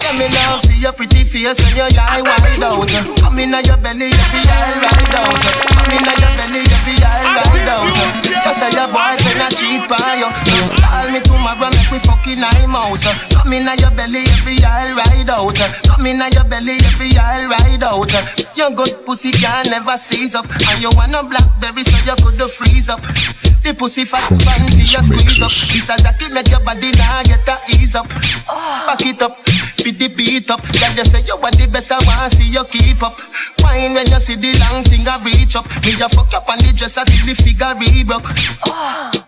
[0.00, 2.88] Come in now, see your pretty face and your eye wide out.
[3.20, 5.36] Come in your belly, you feel all right out.
[5.76, 7.84] Come in your belly, you feel all right out.
[8.24, 10.30] You say your boyfriend a cheat by you.
[10.48, 13.04] Just call me tomorrow, make we fucking eye mouse.
[13.32, 15.56] Come in your belly, you feel all right out.
[15.84, 18.12] Come in your belly, you feel all right out.
[18.56, 22.50] Your good pussy can never seize up, and you want a blackberry so you could
[22.50, 23.00] freeze up.
[23.62, 25.50] The pussy fat panty you squeeze up.
[25.50, 28.06] This a jacket make your body now get a ease up.
[28.06, 29.44] Back it up,
[29.82, 30.62] beat the beat up.
[30.62, 33.20] Girl, you say you are the best, I want see you keep up.
[33.62, 35.66] Wine when you see the long thing I reach up.
[35.84, 38.26] Me you fuck up on the dresser till the figure rebroke.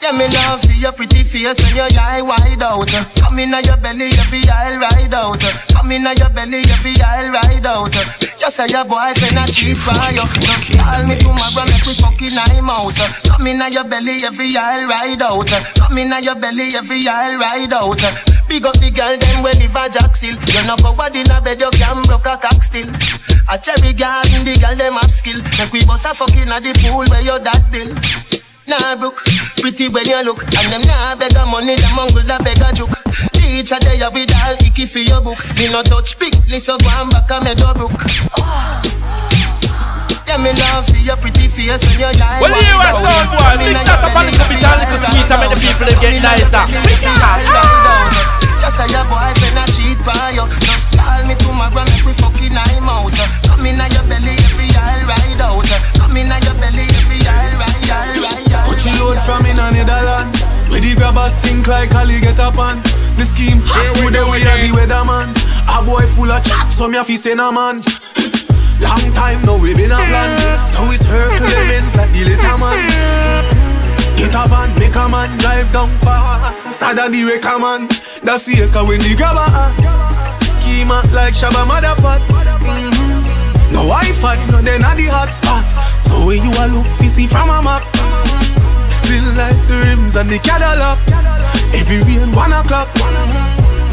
[0.00, 2.88] Yeah, me love see your pretty face when your eye wide out.
[3.20, 5.40] Come in your belly, every eye ride out.
[5.68, 7.94] Come in your belly, every eye ride out.
[8.40, 10.24] You say your boyfriend a cheap you.
[10.40, 12.96] Just call me tomorrow, make we fucking eye mouse.
[13.28, 15.48] Come in your belly, every eye ride out.
[15.76, 18.00] Come in your belly, every eye ride out.
[18.50, 20.34] Big up the girl, them when live a jack still.
[20.34, 22.90] You know go bad in a bed, you can broke a cock still.
[23.46, 25.38] A cherry garden, the girl them have skill.
[25.54, 27.94] Make we bust a fucking at the pool where your dad bill.
[28.66, 29.22] Nah, brook,
[29.62, 32.70] pretty when you look And them nah beg a money, them uncle da beg a
[32.70, 32.94] joke
[33.32, 36.86] Teacher they have it all icky for your book Me no touch pick, so go
[36.86, 37.90] and back a me door brook
[40.28, 43.58] Yeah, me love see your pretty face when you're lying Well, you are sound boy.
[43.66, 46.62] Mix that up a little bit, a little sweet, and make the people get nicer.
[48.70, 50.46] You say your boyfriend a cheat for you.
[50.62, 55.02] Just call me tomorrow, make we fucking eye mouse Come in your belly, every eye
[55.10, 55.66] ride out.
[55.98, 59.74] Come in your belly, every eye ride, eye ride, eye Coachy load from in a
[59.74, 60.30] Netherland.
[60.70, 62.78] Where the grabbers think like Ali get up on.
[63.18, 65.34] The scheme hot to the way of the weatherman
[65.66, 67.82] A boy full of chat, so me a fi send a man.
[68.78, 70.66] Long time now we been a plan.
[70.70, 73.69] So we circle the like the little man
[74.20, 76.52] Get a van, make a man drive down far.
[76.70, 77.88] Sada the wrecker man.
[78.20, 79.48] That's the echo when the grabber.
[80.44, 82.20] Schema like Shabba Motherpot.
[82.60, 83.72] Mm-hmm.
[83.72, 85.64] No Wi-Fi, no then at the hotspot.
[86.04, 87.80] So when you a look, you see from a map.
[89.00, 91.00] Still like the rims and the Cadillac.
[91.72, 92.92] Every rain one o'clock.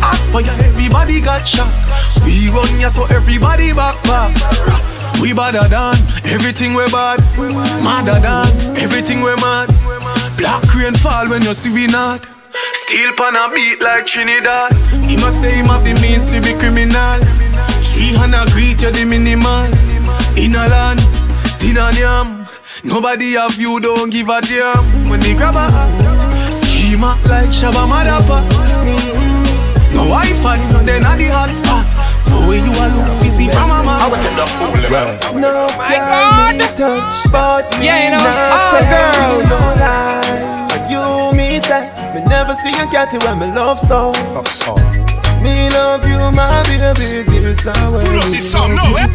[0.03, 1.71] Hot boy, everybody got shot.
[2.27, 4.35] We run ya so everybody back back.
[5.21, 5.95] We badder than
[6.31, 7.19] everything we bad.
[7.83, 9.69] Madder than everything we mad.
[10.37, 12.25] Black rain fall when you see we not.
[12.85, 14.73] Steel pan a beat like Trinidad.
[15.09, 17.19] He must say him have the means to be criminal.
[17.83, 19.67] She and greet you the minimal.
[20.37, 21.01] In a land,
[21.59, 22.47] dinner yam.
[22.83, 25.09] Nobody of you, don't give a damn.
[25.09, 28.45] When they grab a schema like Shabba Madapa.
[29.93, 31.83] No Wi-Fi, then at the hotspot.
[32.47, 33.99] So when you are look, you see from a man.
[35.35, 39.49] No girl me touch, but me Yeah, you know, not all tell girls.
[39.51, 40.87] No lie.
[40.87, 44.13] You me say, me never see a cat when me love so.
[45.43, 49.11] Me love you, my baby, this is how Pull up this song, no, eh?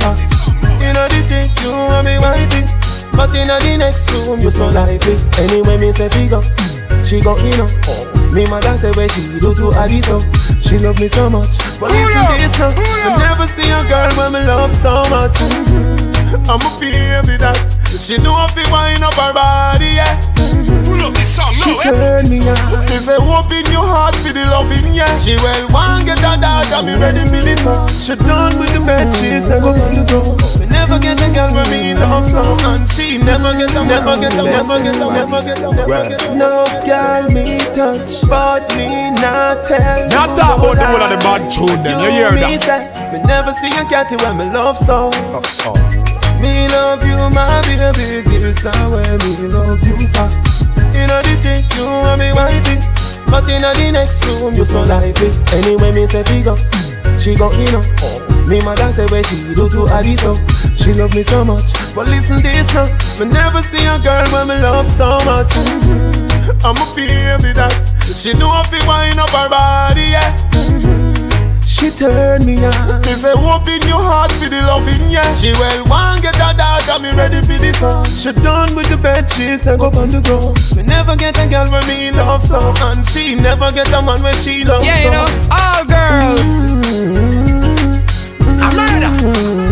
[0.84, 2.68] You know the street, you want me wifey.
[3.16, 5.16] But in the next room, you so lively.
[5.40, 6.42] Anyway, me say figure,
[7.02, 8.21] she go in know.
[8.32, 10.16] Me mother say where she do to Adiso.
[10.64, 11.58] She love me so much.
[11.78, 15.36] But listen this now, I never see a girl when me love so much.
[15.36, 16.48] Mm-hmm.
[16.48, 17.60] I'm a baby that
[18.00, 20.16] she know if you wind up her body, yeah.
[20.84, 22.56] Pull up this song, She no, turn me on.
[22.88, 25.10] She say, open your heart for the loving, yeah.
[25.18, 27.88] She well want get dog and me ready for this song.
[27.88, 28.82] She done with the
[29.12, 30.20] she say go on the go.
[30.58, 34.18] We never get a girl when me love so, and she never get a, never
[34.20, 36.34] get a, never get a, never get a, never get a.
[36.34, 40.08] No girl me touch, but me not tell.
[40.08, 41.42] Not talk about the whole of the bad
[41.84, 42.62] then, you hear me that?
[42.62, 42.82] say,
[43.12, 45.10] me never see a cat when me love so.
[45.12, 46.01] Oh, oh.
[46.42, 50.28] Me love you, my baby, this is how me love you for.
[50.92, 52.76] In the street, you are me wifey.
[53.30, 55.30] But in the next room, you so lively.
[55.54, 56.58] Anyway, me say figure,
[57.16, 57.80] she go in know.
[58.50, 60.34] Me mother say where she do to Adiso.
[60.76, 61.72] She love me so much.
[61.94, 62.90] But listen this now,
[63.22, 65.54] me never see a girl when me love so much.
[66.66, 71.01] I'm a baby that she know if you wind up her body, yeah.
[71.82, 73.00] She turn me on.
[73.02, 75.26] Me say open your heart for the loving, yeah.
[75.34, 78.06] She well want get a dog and me ready for this song.
[78.06, 80.54] She done with the bed, she say go on the ground.
[80.76, 84.22] We never get a girl when me love so, and she never get a man
[84.22, 85.04] when she love Yeah, so.
[85.04, 86.52] you know, all girls.
[88.62, 89.10] A murder.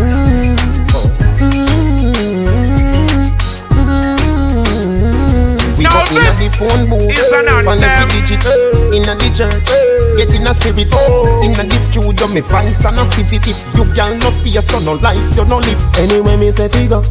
[6.61, 8.21] phone booth, is an on every anthem.
[8.21, 8.45] digit,
[8.93, 9.65] inna the church,
[10.13, 13.49] get in a spirit, oh, inna the studio, me voice and a sip it.
[13.49, 15.81] If you girl no stay, so no life, you no live.
[15.97, 17.01] Anyway, me say figure,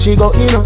[0.00, 0.56] she go in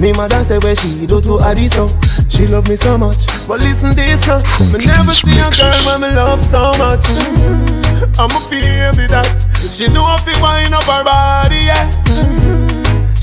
[0.00, 1.84] Me mother say where she do to Adiso.
[1.84, 2.28] Oh.
[2.28, 4.40] She love me so much, but listen this now,
[4.72, 7.04] me never see a girl when me love so much.
[8.16, 9.28] I'm a baby that
[9.68, 12.67] she know if you wind up her body, yeah.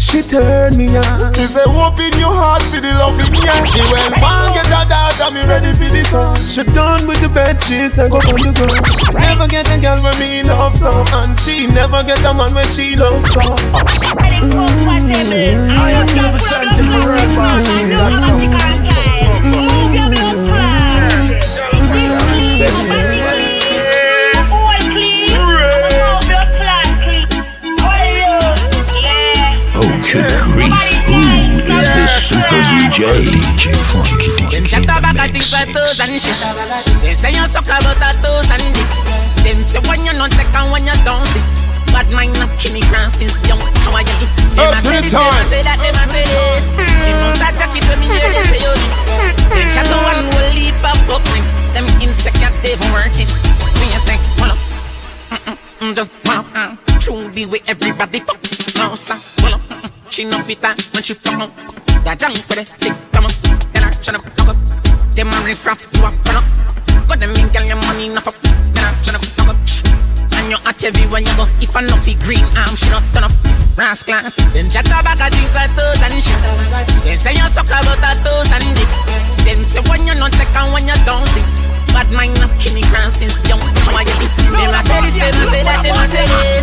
[0.05, 1.33] She turn me on.
[1.33, 3.57] She say, open your heart for the loving, yeah.
[3.65, 6.37] She well want get a dog and me ready for this song.
[6.37, 8.69] She done with the bed, she say go on the go.
[9.17, 12.67] Never get a girl when me love so, and she never get a man when
[12.69, 13.41] she love so.
[13.41, 14.85] Mm-hmm.
[15.73, 16.94] I am representing for
[45.11, 45.54] Them
[73.95, 76.35] Rascal, them chat about a thing for toes and shit.
[77.07, 78.91] Them say you suck about a toes and dick.
[79.47, 81.39] Them say when you not take and when you don't see.
[81.95, 83.63] Bad mind up Kenny Grant since young.
[83.63, 86.54] Them a say this, them a say that, them a say this.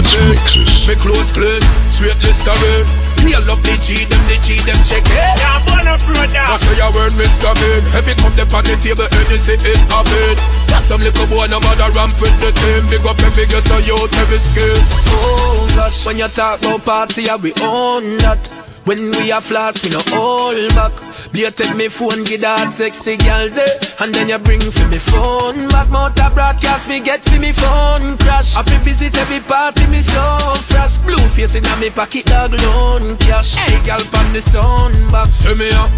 [0.00, 2.86] You just a bit Me close clean, straight listerine
[3.20, 5.12] Heal up the G, them the G, them check it.
[5.12, 6.40] Yeah, burn up, brother.
[6.40, 7.52] I say your word, Mr.
[7.52, 10.36] Bean Heavy cup, the on the table, and you see it happen
[10.72, 12.88] Got some little boy, no bother ramp with the team.
[12.88, 14.80] Big up every ghetto youth, every skill
[15.12, 18.40] Oh gosh, when you talk about party, yeah, we own that?
[18.88, 21.09] When we are flats, we no hold back.
[21.32, 23.70] Take me phone, get that sexy girl there.
[24.02, 25.88] And then you bring for me phone back.
[25.90, 28.56] Motor broadcast, me get for me phone crash.
[28.56, 30.22] I feel visit every party, me so
[30.66, 30.98] fresh.
[31.06, 33.54] Blue face in me pocket, dog loan cash.
[33.54, 35.28] Hey, girl, pan the sun back.
[35.28, 35.90] Send me up,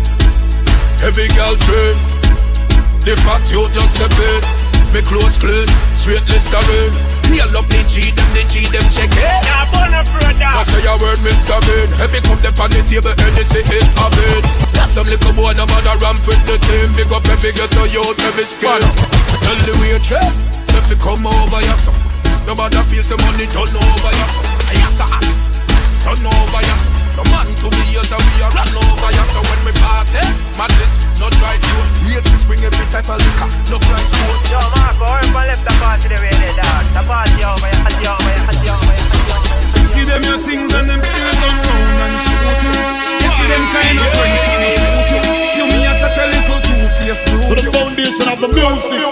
[1.03, 1.97] every girl train.
[3.03, 4.45] The fact you just a bit,
[4.95, 5.67] me close clean,
[5.97, 6.95] straight listerine.
[7.33, 9.42] Heal up the G, them the G, them check it.
[10.63, 11.59] Say a word, Mr.
[11.67, 11.91] Bean.
[11.99, 14.45] Heavy cup them on the table, see it bit.
[14.75, 16.95] Got some little boy, no matter ramp with the team.
[16.95, 18.83] Big up every ghetto youth, every skin.
[19.43, 20.43] Tell the waitress,
[20.79, 21.97] if you come over your son.
[22.47, 24.47] Nobody feels the money turn over your son.
[24.75, 25.07] Yes, sir.
[26.03, 26.93] Turn over your son.
[27.13, 29.43] No man to me, yes, we are run over your son.
[29.47, 30.25] When we party,
[30.57, 31.89] madness, no dry throat.
[32.09, 34.43] Waitress bring every type of liquor, no price quote.
[34.49, 36.87] Yo, Marco, everybody left the party the way they done.
[36.97, 37.69] The party over,
[38.01, 39.02] you over, you over,
[39.95, 42.75] Give them your things and them still come round and shoot you.
[43.49, 45.21] Them kind of friendship, suit you.
[45.59, 46.81] You me a chat a little brute.
[47.13, 49.03] To the foundation of the music.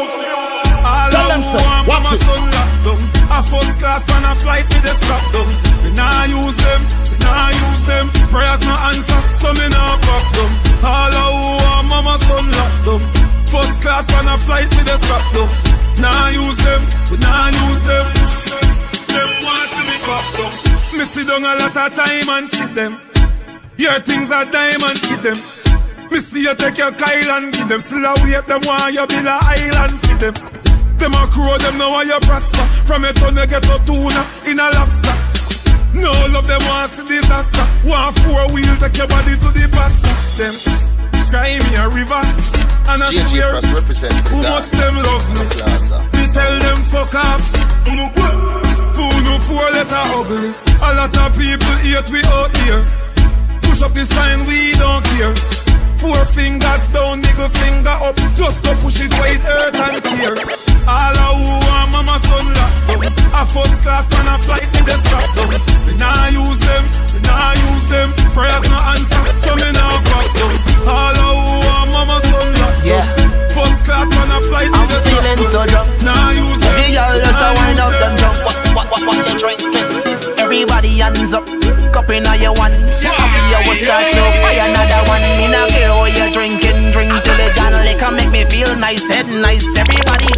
[0.80, 2.20] All Tell them, sir, watch it.
[2.24, 3.00] son locked down.
[3.28, 5.50] A first class man a flight with the strap down.
[5.84, 6.80] We nah use them,
[7.12, 8.08] we nah use them.
[8.32, 10.50] Prayers no answer, so me nah fuck them.
[10.80, 13.02] All who are mama son locked down.
[13.52, 15.50] First class man a flight with the strap down.
[16.00, 18.06] Nah use them, we nah use them.
[19.12, 20.69] Them want to me fuck down.
[20.96, 22.98] Me sit down a lot of time and see them.
[23.78, 25.38] Your things are diamond, hit them.
[26.10, 27.80] Me see you take your Kyle and give them.
[27.80, 30.34] Still a wait, them want you build a island for them.
[30.98, 32.66] Them a crow, them know how you prosper.
[32.90, 35.14] From your tongue you get a tuna in a lobster.
[35.94, 37.66] No love them want see disaster.
[37.86, 40.54] Want four wheel, take your body to the pasta Them
[41.30, 42.22] cry me a river
[42.90, 43.62] And I swear,
[44.30, 45.46] who much them love me.
[46.18, 48.69] Me tell them fuck off
[49.30, 50.50] Who no Fool no four letter ugly
[50.82, 52.82] A lot of people hate we out here
[53.62, 55.34] Push up the sign, we don't care
[56.02, 58.16] Four fingers down, nigga finger up.
[58.32, 60.32] Just go push it it hurt and tear.
[60.88, 63.12] All of who want mama son locked down.
[63.36, 65.52] A first class man a flight with the strap down.
[65.84, 68.16] We nah use them, we nah use them.
[68.32, 70.56] Prayers no answer, so me nah fuck down.
[70.88, 73.04] All of who want mama son locked down.
[73.52, 75.52] First class man a flight with the strap down.
[75.52, 75.88] so drunk.
[76.00, 76.80] Nah use them.
[76.80, 78.59] Every girl just a wind up them them.
[79.00, 79.16] Drunk.
[79.16, 79.72] What, you drinking?
[80.38, 81.46] Everybody hands up.
[81.92, 82.72] Cup in your one.
[83.00, 85.22] Happy you will start so buy another one.
[85.40, 86.92] In a care what you're drinking.
[86.92, 89.08] Drink till the gun liquor make me feel nice.
[89.08, 89.66] Head nice.
[89.76, 90.28] Everybody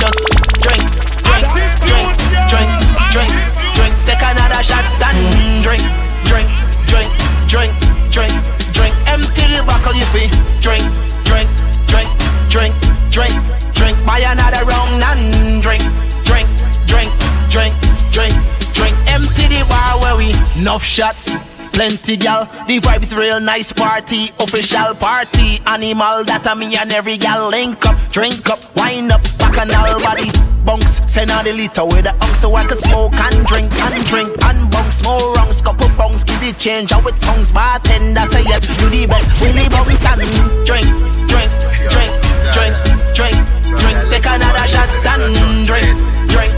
[20.93, 21.33] shots.
[21.73, 23.73] Plenty gal, the vibe is real nice.
[23.73, 29.09] Party, official party, animal that a me and every gal link up, drink up, wind
[29.09, 30.29] up, bacchanal body,
[30.69, 34.05] bunks, send out the liter with the unk so I can smoke and drink and
[34.05, 38.45] drink and bunks, more rungs, couple bunks, give the change out with songs, bartender say
[38.45, 40.21] yes, do the best, really bunks and
[40.69, 40.85] drink,
[41.25, 41.49] drink,
[41.89, 42.13] drink,
[42.53, 42.75] drink,
[43.17, 43.37] drink,
[43.81, 45.25] drink, take another shot and
[45.65, 45.89] drink,
[46.29, 46.53] drink,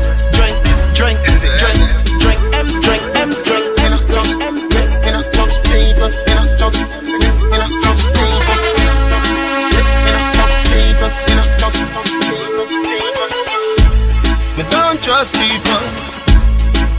[15.24, 15.84] trust people.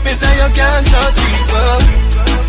[0.02, 1.78] Me say you can't trust people.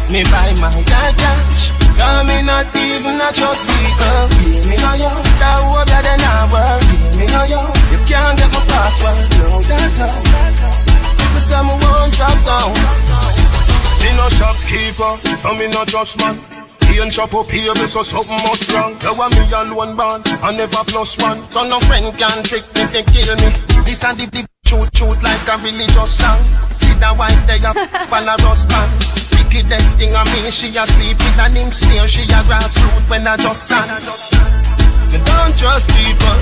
[0.09, 1.69] Me buy my dad cash.
[1.93, 4.25] Cause me not even a trust people.
[4.41, 5.13] Yeah, me know you.
[5.38, 6.82] That hope that they not work.
[6.82, 7.61] Yeah, me know you.
[7.93, 9.21] You can't get my password.
[9.38, 10.09] No, that no.
[11.34, 12.73] Me say me won't drop down.
[14.01, 15.13] Me no shopkeeper,
[15.45, 16.41] so me no trust man.
[16.97, 18.97] And shop up here, so something must wrong.
[19.03, 21.38] You want me alone band, I never plus one.
[21.51, 23.53] So no friend can trick me fi kill me.
[23.86, 26.43] This and the the shoot shoot like a religious song.
[26.76, 28.91] See the wife they a on a rust band.
[29.32, 32.03] Wickedest thing I mean, she a sleep with an him sneer.
[32.03, 33.88] She a grassroot when I just sang.
[35.07, 36.39] Me don't trust people.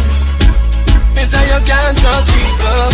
[1.13, 2.89] Me say you can't trust people.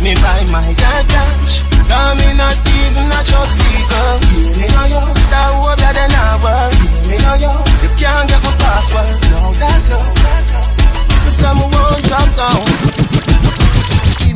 [0.00, 1.60] Me buy my cash.
[1.84, 4.16] Cause me not even a trust people.
[4.56, 5.04] Yeah, me know you.
[5.28, 6.72] That hope that they not work.
[6.80, 7.52] Yeah, me know you.
[7.84, 9.20] You can't get my password.
[9.36, 10.00] No, that no.
[11.28, 13.15] Me say me won't drop down.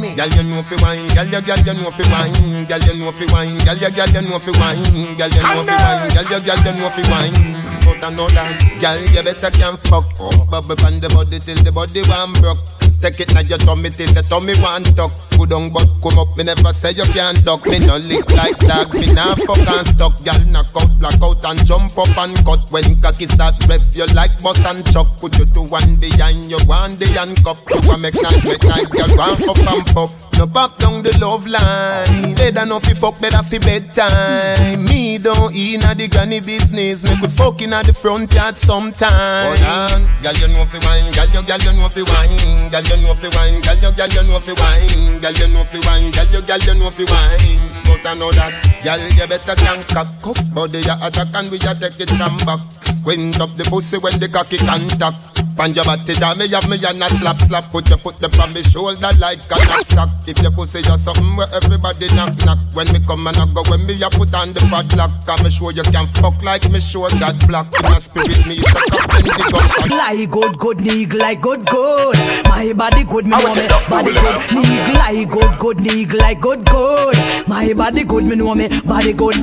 [0.00, 1.06] Girl, you know fi wine.
[1.12, 2.64] Girl, you girl, you know fi wine.
[2.66, 3.56] Girl, you know fi wine.
[3.60, 4.80] Girl, you girl, you know fi wine.
[5.16, 6.08] Girl, you know fi wine.
[6.08, 7.36] Girl, you girl, you know fi wine.
[7.84, 8.48] But I know that.
[8.80, 10.06] Girl, you better can fuck.
[10.50, 12.58] Bubble on the body till the body one broke.
[13.00, 15.08] Take it now your tummy till the tummy one tuck.
[15.40, 17.64] Good on but come up, me never say you can't duck.
[17.64, 20.12] Me no lick like dog, me nah fuck and stuck.
[20.20, 22.60] Girl knock out, black out and jump up and cut.
[22.68, 25.08] When cocky start rev, you like bust and chuck.
[25.16, 27.64] Put you to one behind you, one the handcuff.
[27.72, 30.29] You want make nice, make nice, girl one up and pop.
[30.40, 32.32] No pop down the love line.
[32.32, 34.88] Better no fi fuck, better fi bedtime.
[34.88, 37.04] Me don't in a the granny business.
[37.04, 39.12] Me could fuck in a the front yard sometime.
[39.12, 42.80] Hold on, girl you know fi wine, girl you, girl you know fi wine, girl
[42.88, 45.78] you know fi wine, girl you, girl you know fi wine, girl you know fi
[45.84, 47.60] wine, girl you, girl you know fi wine.
[47.84, 51.60] But I know that, girl you better can cock up, body ya attack and we
[51.60, 52.64] a take it from back.
[53.04, 55.29] Wind up the pussy when the cocky contact.
[55.60, 57.68] Pan your body down, me have me and a slap slap.
[57.68, 60.08] Put your foot up on me shoulder like a knapsack.
[60.24, 62.56] If your pussy just something where everybody knock knock.
[62.72, 65.52] When me come and I go, when me a put on the padlock, can me
[65.52, 67.68] show you can fuck like me sure that black.
[67.76, 69.92] In my spirit, me shut up in the gunshot.
[69.92, 72.16] Like good, good, nig, like good, good.
[72.48, 73.68] My body good, me know me.
[73.84, 77.16] Body good, nig, like good, good, nig, like good, good.
[77.46, 78.80] My body good, me know me.
[78.80, 79.36] Body good.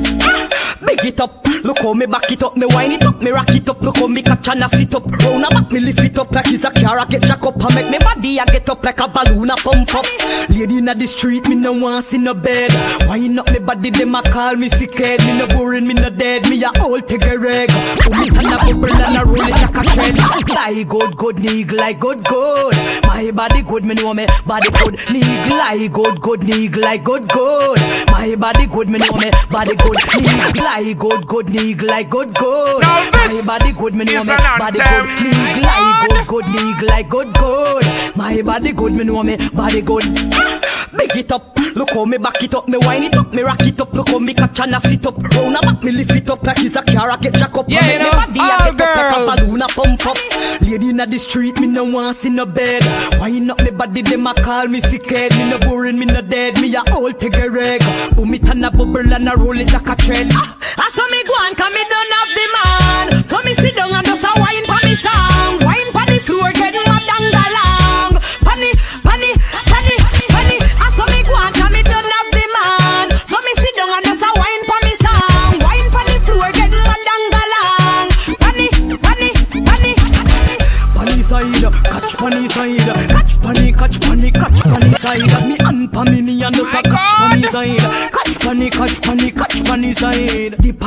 [0.86, 3.50] Big it up, look how me back it up, me wind it up, me rock
[3.50, 5.06] it up, look how me catch and I sit up.
[5.08, 7.56] Round a back, me lift it up like it's a car, I get jack up,
[7.60, 10.06] I make me body, I get up like a balloon, I pump up.
[10.50, 12.72] Lady inna the street, me no want see no bed.
[13.08, 15.24] Wind up me body, them a call me sick head.
[15.26, 17.70] Me no boring, me no dead, me a old take a reg.
[18.00, 20.18] Put me on a bubble and a roll it like a trend.
[20.50, 22.76] Like good, good, nig, like good, good.
[23.04, 27.28] My body good, me know me, body good, nig, like good, good, nig, like good,
[27.28, 27.80] good.
[28.12, 32.34] My body good, me know me, body good, nig, like good, good, nig, like good,
[32.34, 32.82] good.
[32.82, 37.34] My body good, me know me, body good, nig, like good, good, nig, like good,
[37.34, 37.86] good.
[38.16, 40.04] My body good, me know me, body good.
[40.34, 40.60] Ah,
[40.98, 43.62] big it up, look how me back it up, me wind it up, me rock
[43.62, 45.18] it up, look how me catch and I sit up.
[45.18, 47.66] Round a back, me lift it up like it's a car, I get jack up.
[47.68, 49.52] Yeah, you know, body, I all get up like a girls.
[49.52, 50.62] balloon, I pump up.
[50.62, 52.84] Lady inna the street, me no want see no bed.
[53.20, 55.36] Wind up me body, them a call me sick head.
[55.36, 57.82] Me no boring, me no dead, me a old take a reg.
[58.16, 60.32] Boom it and a bubble and a roll it like a trend.
[60.34, 61.84] Ah, I saw me go on, cause me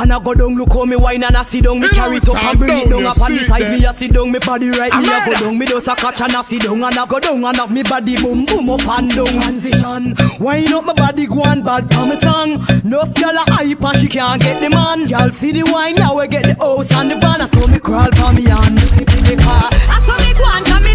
[0.01, 0.09] side.
[0.09, 1.79] The pan a go down, look how me wine and I sit down.
[1.79, 3.71] Me carry it up and bring it down up on the side.
[3.71, 5.57] Me a sit down, me body right, me a go down.
[5.57, 7.83] Me just a catch and I sit down and I go down and have me
[7.83, 9.25] body boom boom up and down.
[9.25, 12.53] Transition, wine up my body, go on bad pa me song.
[12.83, 15.07] Enough gyal a hype and she can't get the man.
[15.07, 17.47] Gyal see the wine, now we get the house and the van.
[17.47, 19.69] So me crawl pa me hand, me in the car.
[19.69, 20.90] I saw me go on, cause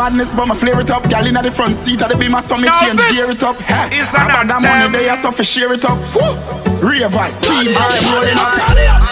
[0.00, 1.04] badness, but my flare it up.
[1.10, 3.42] Girl in the front seat of the beamer, so me Now change this gear it
[3.44, 3.56] up.
[3.68, 4.96] Ha, is I an got that anthem.
[4.96, 6.00] money there, so for share it up.
[6.16, 6.32] Woo.
[6.80, 7.76] Ravers, TJ,
[8.08, 8.56] rolling up.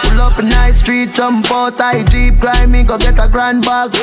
[0.01, 3.61] Pull up in nice street, jump out, I jeep, grind me, go get a grand
[3.61, 3.93] bag.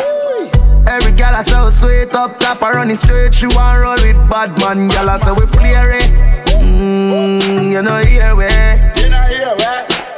[0.87, 4.23] Every gal I so sweet up top, I run it straight, she want roll with
[4.31, 6.07] bad man, gal I say we flare it.
[6.63, 8.47] Mm, you know here we.
[9.03, 9.67] You know here we.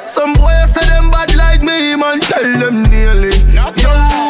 [0.05, 3.33] Some boys say them bad like me, man, tell them nearly.
[3.57, 4.29] Yo, you know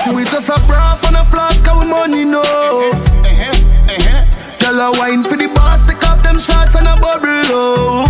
[0.00, 1.49] see we just a bra on a flask, and we
[1.90, 2.40] money no.
[2.40, 3.26] Uh-huh,
[3.90, 4.24] uh-huh.
[4.58, 8.06] Gal a wine for the boss, take off them shots and a bubble low.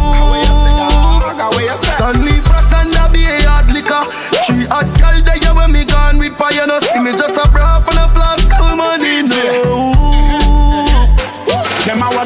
[1.76, 4.04] Stanley Frost and a be a hard liquor.
[4.44, 7.50] Three hot gal there you when me gone with fire, no see me just a
[7.50, 9.99] bra on a flask, and money no.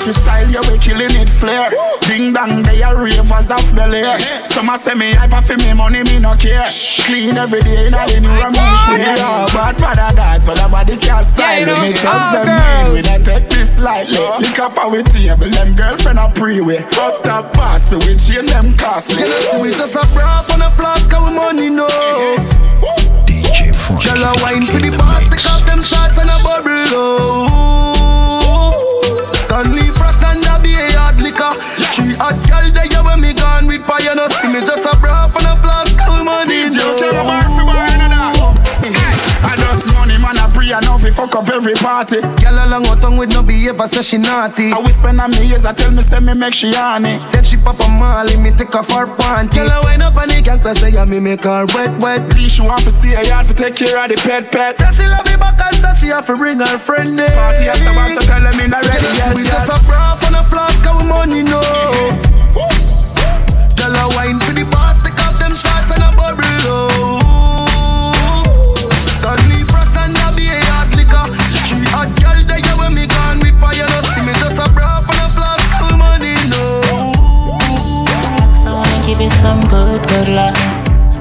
[0.05, 1.73] Them a style, yeah, we killing it flare.
[2.05, 4.13] Ding dong, they are ravers off the layer.
[4.45, 6.69] Some a say me hyper for me money, me no care.
[7.09, 9.49] Clean every day, in a the new Ramesh me yeah.
[9.49, 11.49] Bad brother that's what the body can't style.
[11.49, 14.21] Yeah, you know, me all thugs them mean, we don't take this lightly.
[14.45, 16.85] Lick up our table, them girlfriend a pre-way.
[17.01, 19.25] Up top boss, we we chain them costly.
[19.25, 21.89] You see we just a bra on a flask, we money no.
[23.25, 24.05] DJ Funky.
[24.05, 28.04] Girl a wine for the boss, take off them shots and a bubble low.
[31.25, 31.53] Be a liquor.
[31.93, 34.93] Three hot gal there you when me gone with fire, no see me just a
[35.01, 38.09] bra on a flask, and we money DJ, tell the bar for bar, you know
[38.09, 38.34] that.
[39.45, 42.25] I just money man, I pray enough, we fuck up every party.
[42.41, 44.73] Girl along her tongue with no behavior, say she naughty.
[44.73, 47.21] I whisper on me ears, I tell me say me make she honey.
[47.31, 49.61] Then she pop a molly, me take off her panty.
[49.61, 52.25] Girl I wind up on the gangsta, say yeah, me make her wet, wet.
[52.35, 54.77] Leash you off to stay a yard for take care of the pet pet.
[54.77, 57.29] Say she love me back and say she have to bring her friend in.
[57.37, 59.13] Party at the so tell them in ready.
[59.37, 61.61] We just a bra on a flask, our money no.
[63.77, 67.24] Girl I wine for the boss, take off them shots and a bubble low.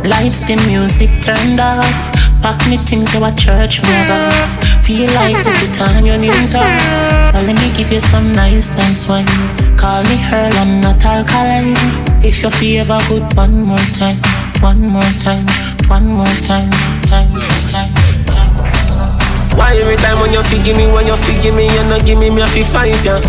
[0.04, 1.86] Lights, the music turned up.
[2.44, 4.20] Pack me things you a church go.
[4.84, 6.68] Feel like every time you new talk.
[7.32, 9.24] Well, let me give you some nice, nice wine.
[9.80, 11.80] Call me her, I'm not alkaline.
[12.20, 14.20] If you favor good, one more time,
[14.60, 15.48] one more time,
[15.88, 16.68] one more time,
[17.08, 17.32] time,
[17.72, 17.92] time.
[19.56, 22.04] Why every time when you feel give me, when you feel give me, you not
[22.06, 23.24] give me, me I feel fight ya.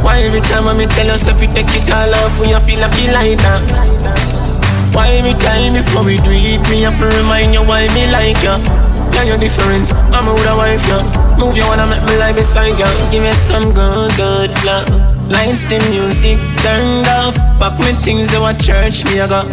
[0.00, 2.80] Why every time when me tell yourself you take it all off, when you feel
[2.80, 4.31] like you that.
[4.92, 8.36] Why every time before we do it, me have to remind you why me like
[8.44, 8.60] ya.
[9.12, 9.88] Yeah, you're different.
[10.12, 11.00] I'm a a wife, yeah.
[11.40, 12.88] Move you wanna make me lie beside ya.
[13.08, 14.88] Give me some good, good love.
[15.32, 17.32] Lights, the music turned up.
[17.56, 19.48] Back me things you a church, me I got.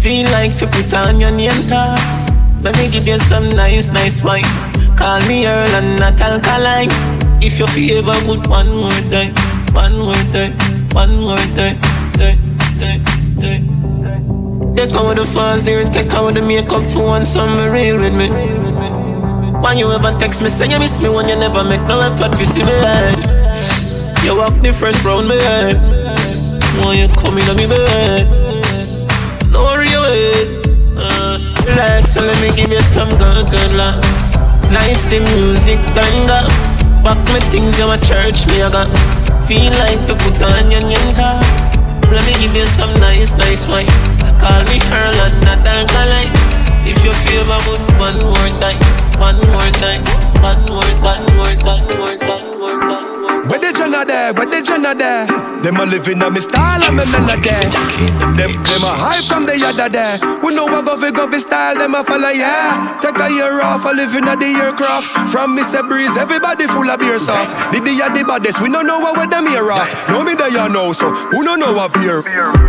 [0.00, 2.00] Feel like to put on your name tag.
[2.64, 4.48] Let me give you some nice, nice wine.
[4.96, 6.88] Call me Earl and not alkaline.
[7.44, 9.36] If you feel ever good, one more time,
[9.76, 10.56] one more time,
[10.96, 11.76] one more time,
[12.16, 12.40] time,
[12.80, 13.02] time,
[13.40, 13.77] time.
[14.74, 18.14] Take out the fans here and take out the makeup for one summer real with
[18.14, 18.28] me.
[19.62, 22.36] Why you ever text me say you miss me when you never make no effort
[22.38, 22.74] to see me?
[24.22, 25.34] You walk different round me.
[26.82, 28.26] Why you come in on me bed?
[29.50, 30.46] No worry your head.
[30.94, 33.98] Uh, relax and let me give you some good, good love.
[34.70, 36.46] Lights, the music turned up.
[37.02, 38.86] Back my things in my church, me I got.
[39.46, 40.82] Feel like to put on your
[41.18, 41.42] top.
[42.10, 44.17] Let me give you some nice, nice wine.
[44.38, 46.30] Call me Earl and not alkaline.
[46.86, 48.78] If you feel my good, one more time,
[49.18, 50.00] one more time,
[50.40, 53.46] one more, one more, one more, one more, one more.
[53.50, 54.32] Where the Jenna there?
[54.32, 55.26] Where the Jenna there?
[55.62, 58.17] Them a living on me style and me melody.
[58.38, 60.14] Them them a hype from the other there.
[60.46, 62.94] We know what govy govy style them a follow yeah.
[63.02, 65.10] Take a year off, a living at the aircraft.
[65.34, 65.82] From Mr.
[65.82, 67.50] Breeze, everybody full of beer sauce.
[67.74, 69.90] The day of the baddest, we don't know what with them here off.
[70.06, 72.22] Know me there you know, so who don't know what beer?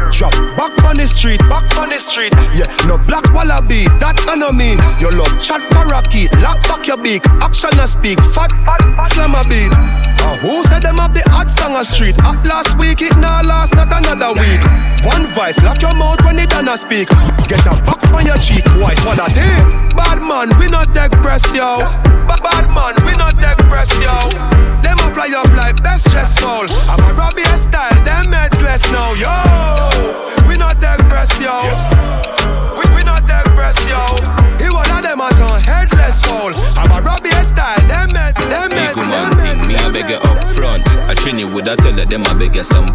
[0.10, 2.34] Drop back on the street, back on the street.
[2.50, 4.82] Yeah, no black wallaby, that I know mean.
[4.98, 8.50] Your love chat parakeet, lock back your beak, action and speak, fat,
[9.14, 9.70] slam a beat.
[10.18, 12.18] Uh, who said them have the hot song a street?
[12.26, 14.89] Hot last week, it now last not another week.
[15.06, 17.08] One voice, lock your mouth when it done a speak.
[17.48, 19.96] Get a box on your cheek, boy, swallow it.
[19.96, 21.78] Bad man, we not take press, yo.
[22.28, 24.14] Ba- Bad man, we not take press, yo.
[24.84, 26.68] Them a fly up like best chest fall.
[26.92, 29.34] I'm a Robbie style, them meds less now, yo.
[30.48, 31.56] We not take press, yo.
[32.78, 34.00] We, we not take press, yo.
[34.60, 36.52] He one of them as on headless fall.
[36.76, 40.44] I'm a Robbie style, them meds, them Hey, on, thing, me I beg you up
[40.54, 40.86] front.
[41.10, 42.88] I train you with a tell them I beg you some.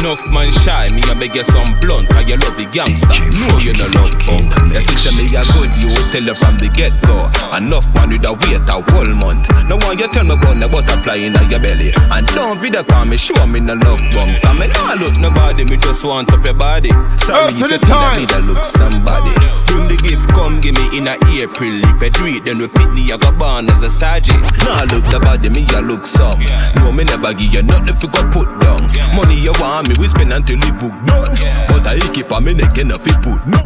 [0.00, 2.08] Enough man shy, me I beg you some blunt.
[2.08, 3.12] Cause you love the gangster.
[3.36, 4.48] No, you no love punk.
[4.72, 7.28] Your sister me a good, you will tell her from the get go.
[7.52, 9.52] Enough man with a wait a whole month.
[9.68, 11.92] No one you tell me about the butterfly in your belly.
[12.16, 14.40] And don't video call me, show me no love bump.
[14.40, 16.88] Cause me not look nobody, me just want up your body.
[17.20, 19.36] Sorry if you feel that me that look somebody.
[19.68, 21.76] Bring the gift, come give me in a April.
[21.92, 24.40] If I do it, then repeat me, I got born as a sergeant.
[24.64, 26.40] Nah, look the body, me, I look some.
[26.80, 28.80] No, me never give you nothing if you got put down.
[29.12, 31.34] Money you want me, we spend until we book done.
[31.68, 33.58] But I keep on me neck enough it put no.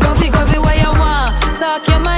[0.00, 1.32] Coffee, coffee, what you want?
[1.58, 2.15] Talk your mind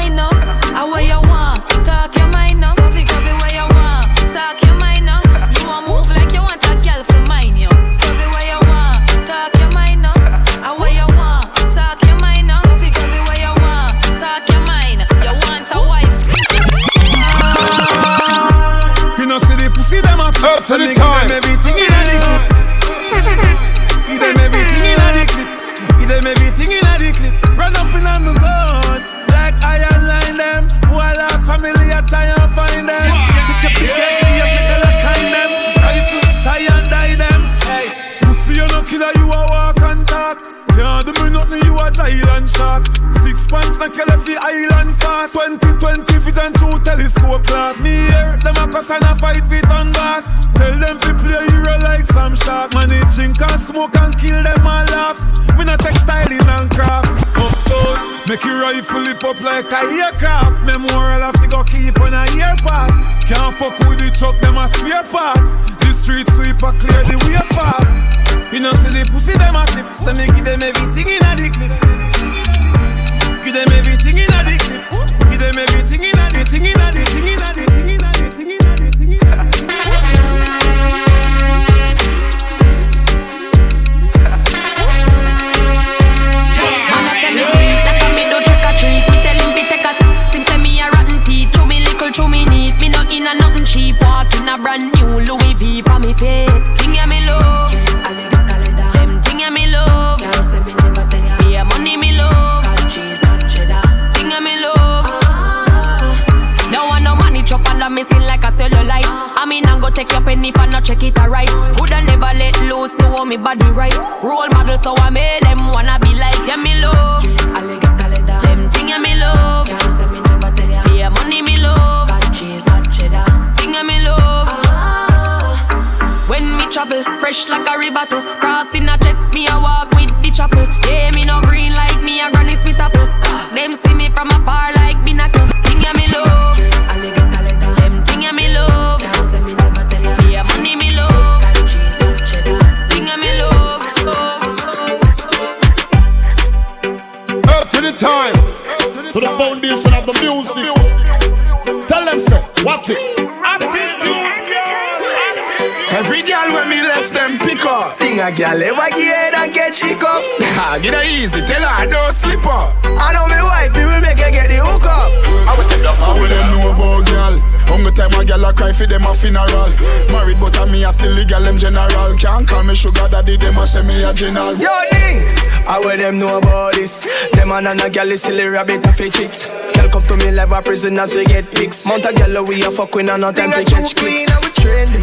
[158.39, 160.23] girl ever get head and get chick up.
[160.59, 162.71] Ah, get her easy, tell her I don't slip up.
[162.87, 165.11] I know me wife, me will make her get the hook up.
[165.51, 167.35] I was the How will them know about girl?
[167.67, 169.71] Hunger time a girl a cry for them a funeral.
[170.15, 172.15] Married but a me a still legal them general.
[172.15, 174.55] Can't call me sugar daddy, them a say me a general.
[174.55, 175.19] Yo, ding!
[175.67, 177.07] How will them know about this?
[177.35, 179.51] Them and a girl is silly rabbit a fake chicks.
[179.75, 181.87] Girl come to me live a prison as we get pics.
[181.87, 184.31] Mount a girl we a fuck with and not time to catch clicks.
[184.31, 185.03] and we trendy.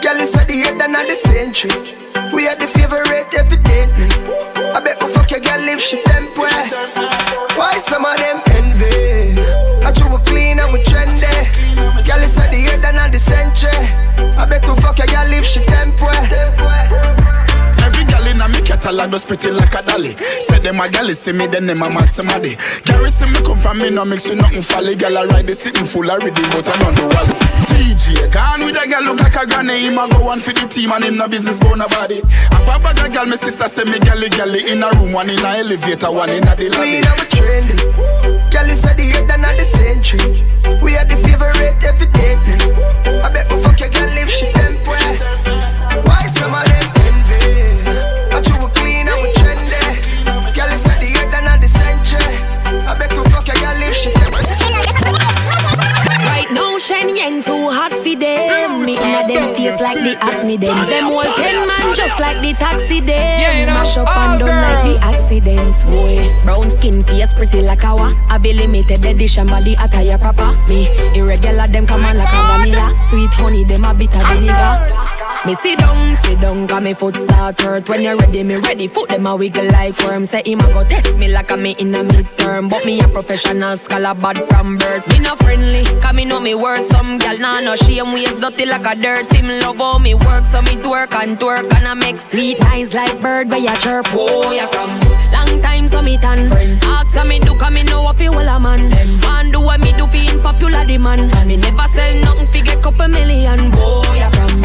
[0.00, 1.93] Girl is at the head and at the century.
[2.34, 4.10] We are the favorite evidently.
[4.74, 6.36] I bet we fuck your girl if she temp.
[7.56, 9.38] Why some of them envy?
[9.86, 11.30] I true we clean and we trendy.
[12.04, 13.70] Girl is at the head and at the century.
[14.36, 16.13] I bet we fuck your girl if she temp well.
[18.94, 20.14] Every girl in a me catalog was pretty like a dolly.
[20.40, 22.56] Say them a gal see me, then them a mad somebody.
[22.84, 24.94] Carry see me come from me, no mix with nothing folly.
[24.94, 27.28] Girl I ride the sitting full of reading, but I'm on the wall.
[27.74, 29.86] DJ, gone with a girl look like a granny.
[29.86, 32.22] Him a go on for the team and him no business go nobody.
[32.54, 35.42] Half a of girl, my sister say me galley galley in a room, one in
[35.42, 37.02] a elevator, one in a the lobby.
[37.02, 37.76] And we trendy.
[38.52, 40.46] Girl is at the head and the century.
[40.82, 42.58] We are the favorite evidently.
[43.22, 44.86] I bet we fuck your girl if she temp
[57.24, 58.84] Shen too hot for them.
[58.84, 60.76] Me inna them face like the acne them.
[60.88, 63.40] Them all ten man just like the taxi them.
[63.40, 66.20] Yeah, you know, Mash up and down like the accidents, boy.
[66.44, 68.12] Brown skin face pretty like awa.
[68.28, 70.52] I be limited edition body attire proper.
[70.68, 70.84] Me
[71.16, 72.92] irregular them come on like a vanilla.
[73.08, 75.23] Sweet honey them a bitter vinegar.
[75.46, 77.88] Me sit down, sit down, got me foot start hurt.
[77.88, 78.88] When you're ready, me ready.
[78.88, 80.24] Foot them a wiggle like worm.
[80.24, 82.70] Say him a go test me like a me in a midterm.
[82.70, 85.06] But me a professional scholar, bad from birth.
[85.08, 86.86] Me no friendly, cause me know me worth.
[86.86, 89.30] Some gal nah no shame waist dirty like a dirt.
[89.34, 92.94] Him love how me work, so me twerk and twerk and I make sweet eyes
[92.94, 94.06] like bird by a chirp.
[94.12, 94.90] Oh, you from
[95.32, 96.50] long time, so me tan.
[96.84, 98.88] Ask so me do, cause me know what fi wall a man.
[99.20, 101.34] Man do what me do fi in popular demand.
[101.34, 103.70] And me never sell nothing fi get couple million.
[103.70, 104.63] Boy, you from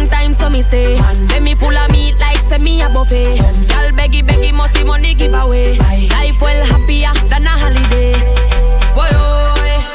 [0.00, 0.96] long time, so me stay.
[1.26, 3.36] Say me full of meat like say me a buffet.
[3.70, 5.74] Y'all beggy beggy must see money give away.
[5.78, 8.12] Life well happier than a holiday.
[8.94, 9.46] Boy, oh.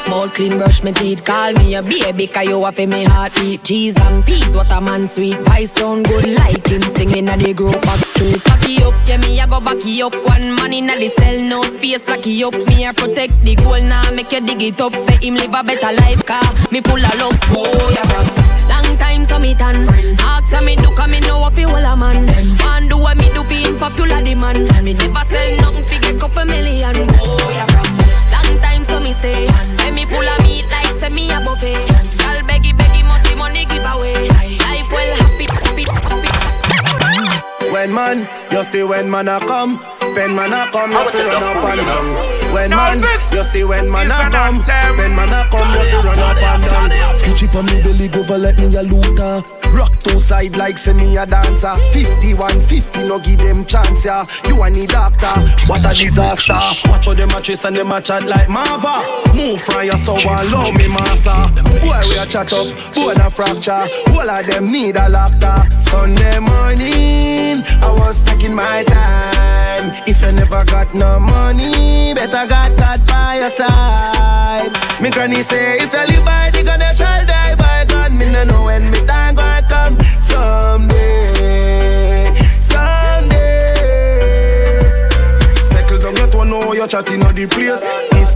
[0.10, 3.64] More clean brush my teeth, call me a baby, cause you have me heartbeat.
[3.64, 5.38] G's and peas, what a man sweet.
[5.40, 8.44] Voice sound good like him singing at the group back street.
[8.44, 10.14] Backy up, yeah, me a go backy up.
[10.14, 12.54] One man in the cell, no space, locky up.
[12.68, 14.94] Me a protect the goal, now make you dig it up.
[14.94, 17.36] Say him live a better life, car me full of luck.
[17.50, 18.45] Oh, yeah,
[18.98, 19.88] time, so me tan.
[20.20, 22.26] Ask so me do, cause me know what fi wall a man.
[22.64, 24.72] Man do what me do fi in popular demand.
[24.74, 26.96] And me never sell nothing fi get couple million.
[27.20, 27.88] Oh, yeah, from
[28.32, 29.48] long time, so me stay.
[29.78, 31.76] Say me full of meat like say me a buffet.
[32.20, 34.30] Girl beggy beggy must see money give away.
[34.30, 37.72] Life well happy, happy, happy.
[37.72, 39.78] When man, you see when man a come,
[40.16, 42.45] when man a come, you fi run up and down.
[42.56, 43.04] When man,
[43.34, 44.64] you see when man a come,
[44.96, 47.14] when man a come, you fi run up and down.
[47.14, 49.44] Skitchy on me belly, go over like me a looter.
[49.76, 51.76] Rock two side like say me a dancer.
[51.92, 54.26] 51, 50, no give them chance, yeah.
[54.48, 55.36] You a need doctor,
[55.68, 56.54] what a disaster.
[56.90, 59.04] Watch how them a chase and them a chat like Marva.
[59.36, 61.36] Move from your soul and love me, master.
[61.84, 63.86] Boy, we a chat up, bone a fracture.
[64.16, 65.78] All of them need a doctor.
[65.78, 69.92] Sunday morning, I was taking my time.
[70.08, 74.72] If you never got no money, better got God by your side.
[75.02, 78.12] Me granny say, if you live by the gun, you shall die by God.
[78.14, 81.46] Me no know when me time gonna come someday,
[82.60, 83.90] someday.
[85.64, 87.88] Settle down, you don't know you're chatting on the place.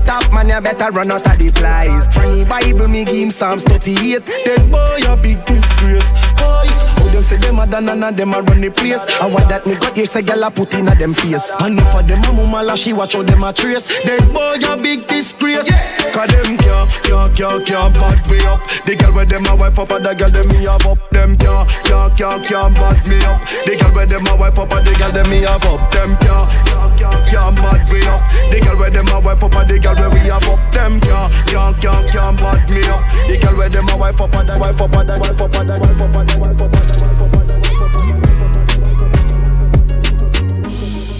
[0.06, 2.08] Top man, you better run out of the place.
[2.16, 4.26] Funny Bible, me give him Psalms 38.
[4.26, 6.12] Dead boy, you big disgrace.
[6.42, 6.64] Oh,
[7.12, 9.06] them say them a done and them a run the place.
[9.22, 11.56] I want that me got here say gyal a put in a them face.
[11.60, 13.88] And if a them a mama la she watch how them a trace.
[14.04, 15.70] Dead boy, you big disgrace.
[16.14, 18.60] Cause them can't, can't, can't, can't bad me up.
[18.86, 21.00] The girl with them a wife up and the girl them me have up.
[21.10, 23.40] Them can't, can't, can't, can't bad me up.
[23.66, 25.82] The girl with them a wife up and the girl them me have up.
[25.92, 28.22] Them can't, can't, can't, can't bad me up.
[28.52, 30.62] The girl with them a wife up and the girl where we have up.
[30.72, 33.02] Them can't, can't, can't, can't bad me up.
[33.26, 35.56] The girl with them a wife up and the wife up and the wife up
[35.56, 36.99] and the wife up and the wife up and the wife up and the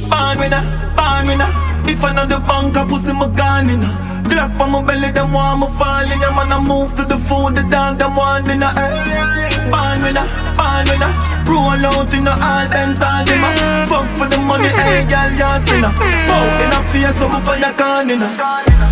[0.10, 0.64] Born winner,
[0.98, 1.52] born winner.
[1.86, 3.82] If I know the bank, pussy my gun in
[4.28, 6.32] Glock on my belly, them want me fall in ya.
[6.36, 8.72] Man, I move to the food, the dog, them want dinner.
[8.76, 9.50] Eh.
[9.70, 10.26] Born winner,
[10.58, 11.12] born winner.
[11.50, 13.50] Roll out in the all Benz, all them a
[13.90, 15.92] Fuck for the money, hey girl, you sinner.
[16.30, 18.30] Bout in a face, so for your corner.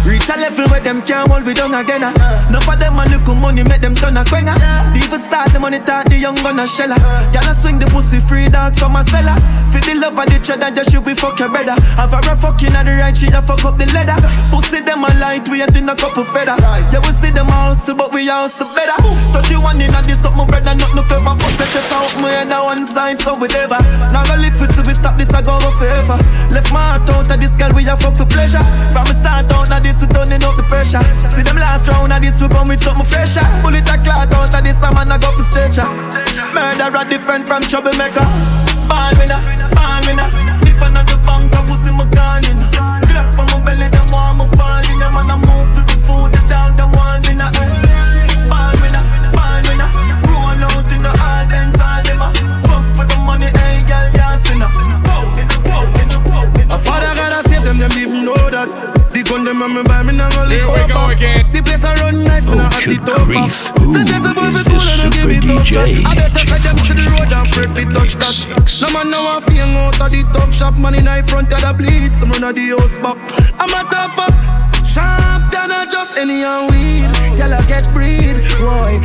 [0.07, 2.01] Reach a level where them can't hold we down again.
[2.01, 2.15] Uh.
[2.49, 4.55] Enough of them a look money, make them turn a quenga.
[4.95, 6.97] Even start the money, talk the young gonna shella.
[7.29, 9.37] Y'all swing the pussy free dogs from a seller.
[9.69, 11.75] For the love of the cheddar, just should be fuck your brother.
[11.99, 14.17] Have a rough fucking at the right, she a fuck up the leather.
[14.49, 16.55] Pussy them a we ain't in a couple feather.
[16.87, 18.95] Yeah, we see them hustle, but we hustle better.
[19.35, 21.35] 31 in a this up, my brother, not no clever.
[21.35, 23.75] Pussy chest out, my head on one side, so we never.
[24.15, 26.15] Now go live for so we stop this, I go go forever.
[26.55, 28.63] Left my heart out of this girl, we a fuck for pleasure.
[28.95, 31.03] From the start out of this, we turning up the pressure.
[31.27, 33.43] See them last round of this, we come with something fresher.
[33.59, 35.87] Bullet a clot out of this, a man I go for stretcher.
[36.55, 38.23] Murderer different from troublemaker.
[38.87, 39.41] Born winner,
[39.75, 40.29] born winner.
[40.63, 41.17] If I not
[59.47, 61.15] them on me buy me not gonna live Here we for go back.
[61.15, 61.51] again.
[61.55, 63.23] The place I run nice, me not hot it up.
[63.23, 65.87] grief, who Sentence above is it, cool this and I give it super up shot.
[65.87, 66.03] DJ?
[66.03, 68.35] I better say them to the road and pray fi touch that.
[68.83, 71.61] No man now a fing out of the talk shop, man in the front of
[71.63, 72.11] the bleed.
[72.11, 73.15] Some run of the house back.
[73.55, 74.35] I'm a tough fuck.
[74.83, 77.07] Sharp than a just any and weed.
[77.39, 78.99] Girl I get breed, boy.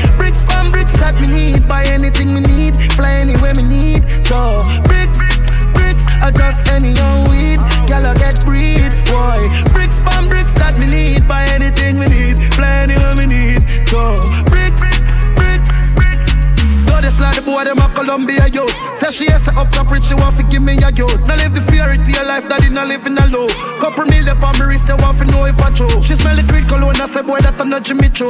[22.85, 23.47] Life that did not live in a low.
[23.81, 26.03] Couple million on me wrist, I want to know if I true.
[26.03, 28.29] She smell the creed cologne, I say boy that I'm not Jimmy Choo.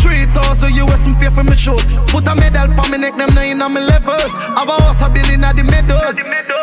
[0.00, 1.82] Three thousand US and pay for me shoes.
[2.08, 4.32] Put a medal on me neck, them nine on me levels.
[4.56, 6.18] Have a house billion at the meadows.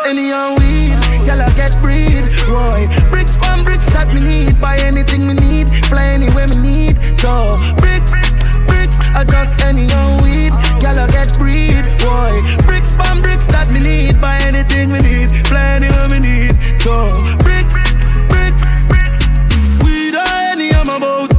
[0.06, 0.92] Any and weed,
[1.28, 2.24] I get breed.
[2.48, 4.60] Roy, bricks from bricks that me need.
[4.60, 6.96] Buy anything me need, fly anywhere me need.
[7.20, 8.12] Go bricks
[8.66, 10.52] bricks, I just any young weed.
[10.98, 12.32] I get breed, boy.
[12.66, 14.20] Bricks, from bricks that me need.
[14.20, 16.54] Buy anything we need, fly anywhere me need.
[16.84, 17.08] Go
[17.44, 17.74] bricks,
[18.28, 18.68] bricks.
[19.82, 21.30] Weed or any I'm about.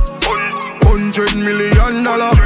[0.84, 2.39] Hundred million dollar.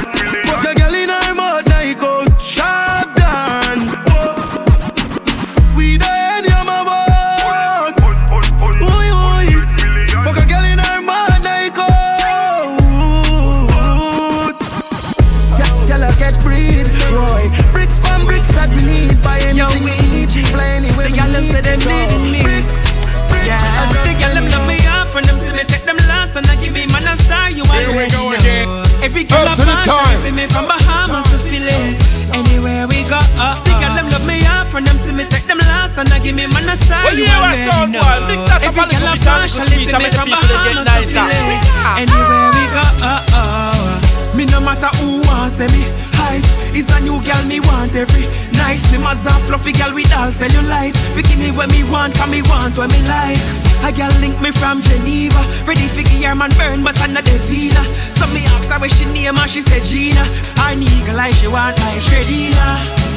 [36.23, 37.03] Give me man a star.
[37.03, 37.99] Well, you already know.
[38.31, 40.09] Mix that up Every a girl a bit, a little partial sweet, for and me
[40.15, 41.21] from people they get Bahamas to.
[41.27, 41.57] Philly.
[41.99, 45.83] Anywhere we go, uh, uh, me no matter who wants me.
[46.23, 48.79] Hype is a new girl me want every night.
[48.79, 50.95] Slim as a fluffy girl with all cellulite.
[51.11, 53.37] Forgive me what me want, cause me want what me like.
[53.83, 55.43] A girl link me from Geneva.
[55.67, 57.83] Ready for her man burn, but I'm not the villa.
[58.15, 60.23] So me ask her where she name and she said Gina.
[60.63, 63.12] I nigga like she want my Shredina.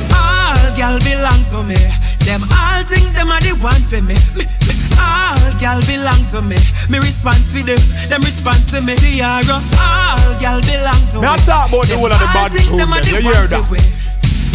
[0.76, 1.80] Girl belong to me.
[2.28, 4.12] Them all think them are the one for me.
[4.36, 6.60] me, me All gal belong to me.
[6.92, 7.80] Me response for them,
[8.12, 8.92] them response to me.
[9.00, 9.56] The arrow.
[9.80, 11.24] All gal belong to me.
[11.24, 12.92] Me I talk about the whole of the bad them.
[13.08, 13.64] You hear that?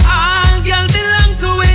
[0.05, 1.73] All gal belong to we.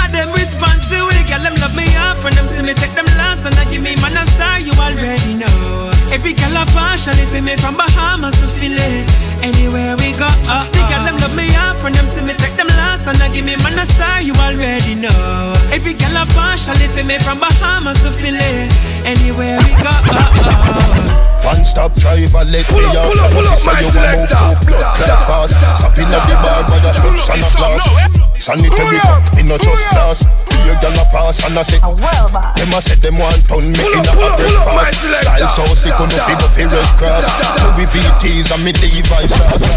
[0.00, 1.20] And them response to we.
[1.28, 3.84] Gal them love me off and them see me take them last and I give
[3.84, 4.56] me man a star.
[4.56, 5.97] You already know.
[6.10, 9.04] Every gal a partially for me from Bahamas to Philly.
[9.44, 12.56] Anywhere we go, uh, the gal them love me off and them see me take
[12.56, 14.20] them last and I give me man a star.
[14.22, 15.54] You already know.
[15.70, 18.68] Every gal a partially for me from Bahamas to Philly.
[19.04, 21.44] Anywhere we go, uh, uh.
[21.44, 23.14] One stop driver, let me off.
[23.20, 25.54] I must say you want move full blood clot fast.
[25.76, 28.27] Stop in at the bar by the strips and the glass.
[28.38, 30.22] Sanitary cup, me no just glass.
[30.64, 34.06] Here gyal a pass and I say, them a say them want turn me in
[34.06, 35.04] a breakfast.
[35.10, 37.28] Style so sick on the feel fi red cross.
[37.76, 39.68] Louis VTs and me Levi's shots.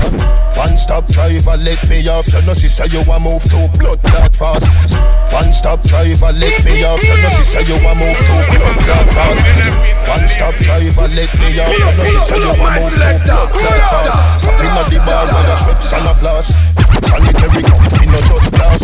[0.56, 2.28] One stop driver, let me off.
[2.32, 4.68] You know see say you want move too blood clot fast.
[5.34, 7.02] One stop driver, let me off.
[7.02, 9.42] You know see say you want move too blood clot fast.
[10.06, 11.76] One stop driver, let me off.
[11.76, 14.44] You know see say you want move too blood clot fast.
[14.44, 16.54] Stop in at the bar with a strips and a floss.
[17.02, 18.82] Sanitary cup, me no just glass.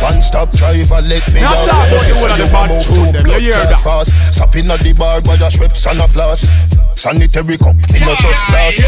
[0.00, 1.68] One stop driver, let me Now off.
[1.68, 2.94] talk You know about see the whole say you the move too
[3.24, 3.80] blood You hear clot that?
[3.80, 4.34] fast.
[4.34, 6.46] Stop in the bar with a strips and a floss.
[6.94, 8.76] Sanitary cup, me no just glass.
[8.76, 8.84] You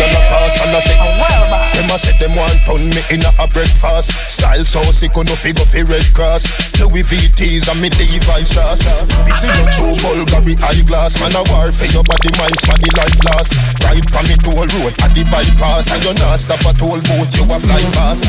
[0.00, 3.44] gyal a pass and I say, them a say them want turn me in a
[3.52, 4.16] breakfast.
[4.32, 6.48] Style so sick, oh, no figure fi red cross.
[6.80, 8.88] Louis VTs and me Levi's shots.
[9.28, 11.20] This is your true Bulgari eyeglass.
[11.20, 13.52] Man a war for your body, mind, body life lost.
[13.84, 17.32] Ride from me toll road at the bypass, and you not stop at toll booth,
[17.36, 18.24] you a fly past.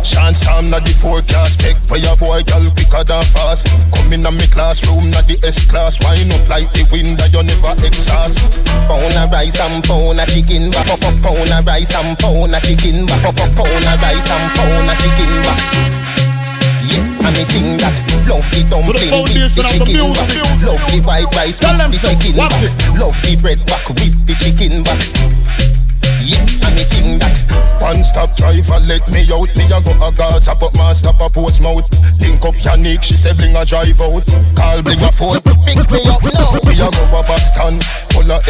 [0.00, 3.68] Chance time na the forecast, check for your boy, girl quicker than fast.
[3.92, 7.28] Come in a me classroom, na the S class, wind up like the wind that
[7.30, 8.21] you never exhaust.
[8.86, 10.70] Pound of rice and pound of chicken.
[10.70, 13.06] Back up up Pound of rice and pound of chicken.
[13.06, 15.32] Back up up Pound of rice and pound of chicken.
[15.42, 15.58] Back
[16.86, 17.96] Yeah, and me think that
[18.30, 20.14] Love the dumpling with the chicken.
[20.14, 20.30] back
[20.62, 22.38] Love the white rice with the chicken.
[22.38, 22.54] back
[22.94, 24.86] Love the bread back with the chicken.
[24.86, 25.02] Back
[26.22, 27.34] Yeah, and me think that
[27.82, 29.50] One stop driver, let me out.
[29.58, 31.90] Me a go a Gaza, but man stop a Portsmouth.
[32.22, 34.22] Link up Yannick, she say bling a drive out.
[34.54, 36.54] Call bling a phone, pick me up now.
[36.62, 37.41] Me a go a a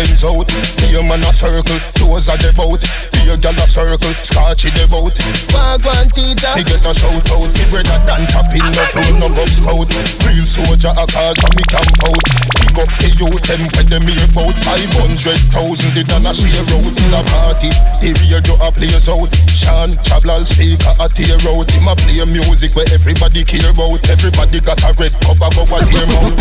[0.02, 0.50] ends out.
[0.92, 3.11] A man a circle, toes a devout.
[3.30, 5.14] A gal a circle, scotch in the boat.
[5.54, 9.36] Wagwan teacher Me get a shout out, me brother than tapping the town no ah,
[9.38, 9.88] go scout.
[10.26, 12.24] Real soldier a cause and me camp out.
[12.58, 15.94] Pick up the youth, them when them here about 500,000.
[15.94, 17.70] They done a share out in a party.
[18.02, 19.30] The radio a plays out.
[19.54, 21.70] Sean Chablal speaker a tear out.
[21.70, 24.02] Him a play music where everybody care about.
[24.10, 26.36] Everybody got a red cover go a tear mouth.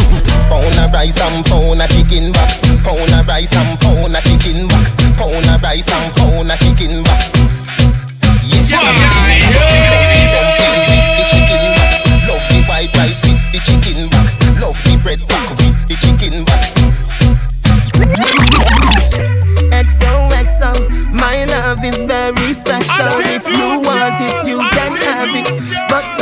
[0.50, 2.52] Pound of rice and pound of chicken back
[2.84, 4.84] Pound of rice and pound of chicken back
[5.16, 7.20] Pound of rice and pound of chicken back
[8.48, 8.96] Yeah, and
[9.28, 9.76] me Love
[11.18, 11.92] the chicken back
[12.28, 16.46] Love the white rice with the chicken back Love the bread back with the chicken
[16.46, 16.64] back
[19.72, 20.72] XOXO,
[21.12, 23.08] my love is very special.
[23.26, 25.48] If you want it, you can have it.
[25.90, 26.21] But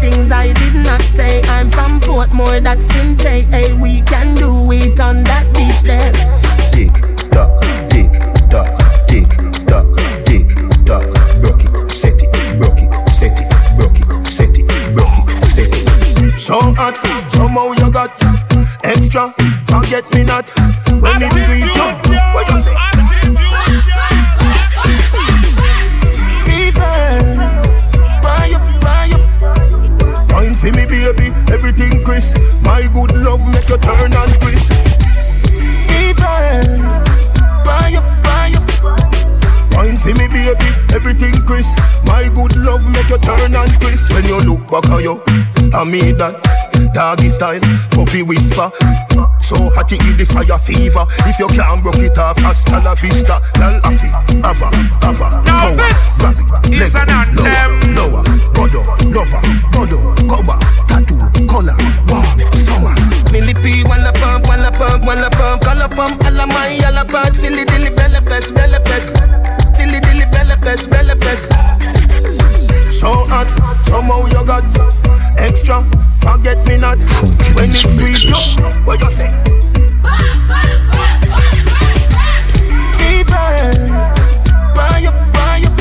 [0.00, 1.42] things I did not say.
[1.44, 3.74] I'm from Portmore, that's in JA.
[3.80, 6.12] We can do it on that beach there.
[6.72, 6.92] Tick
[7.30, 8.12] tock, tick
[8.50, 8.70] tock,
[9.08, 9.28] tick
[9.66, 9.86] tock,
[10.26, 10.48] tick
[10.84, 11.06] tock.
[11.40, 15.72] Broke it, set it, broke it, set it, broke it, set it, broke it, set
[15.72, 16.38] it.
[16.38, 16.96] So hot,
[17.30, 18.10] somehow you got
[18.84, 19.32] extra.
[19.64, 20.50] Forget me not
[21.00, 22.07] when it's sweet.
[30.68, 32.36] For me, baby, everything crisp.
[32.60, 34.70] My good love make you turn and crisp.
[35.88, 36.60] Fever,
[37.64, 38.52] buy up, buy.
[39.72, 41.74] Wine for me, baby, everything crisp.
[42.04, 44.12] My good love make you turn and crisp.
[44.12, 45.22] When you look back at you,
[45.72, 46.36] I mean that
[46.92, 47.60] doggy style,
[47.92, 48.70] puppy whisper.
[49.48, 51.08] So hot it the fire fever.
[51.24, 53.40] If you can't broke it off, hasta la vista.
[53.56, 54.12] Lal afi,
[54.44, 54.68] ava,
[55.00, 55.40] ava.
[55.48, 57.96] Now this grab it, is an anthem.
[57.96, 58.20] Lower,
[58.52, 59.40] godo, lover,
[59.72, 61.16] godo, cover, tattoo,
[61.48, 61.72] color,
[62.12, 62.28] warm,
[62.60, 62.92] summer.
[63.32, 67.64] Millie P, walla pump, walla pump, walla pump, color pump, alla my yalla part, Philly
[67.64, 69.16] dilly bella pest, bella pest,
[69.78, 71.48] Philly dilly bella pest, bella pest.
[72.92, 73.48] So hot,
[73.80, 75.07] somehow you got
[75.38, 75.82] extra.
[76.18, 76.98] Forget me not
[77.54, 78.24] when it's sweet.
[78.24, 78.34] You,
[78.84, 79.30] what you say?
[82.98, 83.48] Fever,
[84.74, 85.78] buy up, buy up.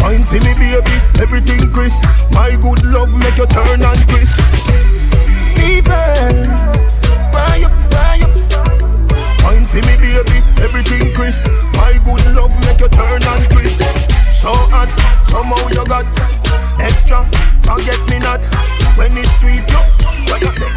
[0.00, 2.04] Wine for me, baby, everything crisp.
[2.32, 4.38] My good love make you turn and crisp.
[5.54, 6.06] Fever,
[7.32, 8.34] buy up, buy up.
[9.44, 11.46] Wine for me, baby, everything crisp.
[11.76, 13.82] My good love make you turn and crisp.
[14.32, 14.88] So hot,
[15.24, 16.04] somehow you got
[16.80, 17.24] Extra,
[17.60, 18.44] forget me not
[18.96, 19.64] when it's sweet.
[19.70, 19.80] Yo,
[20.30, 20.70] what you say?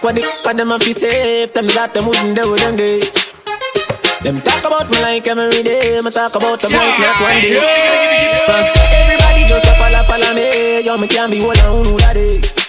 [0.00, 1.52] What the fuck them if you safe?
[1.52, 3.02] Them that them wouldn't do them day.
[4.22, 6.00] Them talk about me like every day.
[6.00, 7.58] Me talk about them like not one day.
[8.46, 10.80] First, everybody just a follow, follow me.
[10.86, 12.67] Yo, me can't be one on who that day.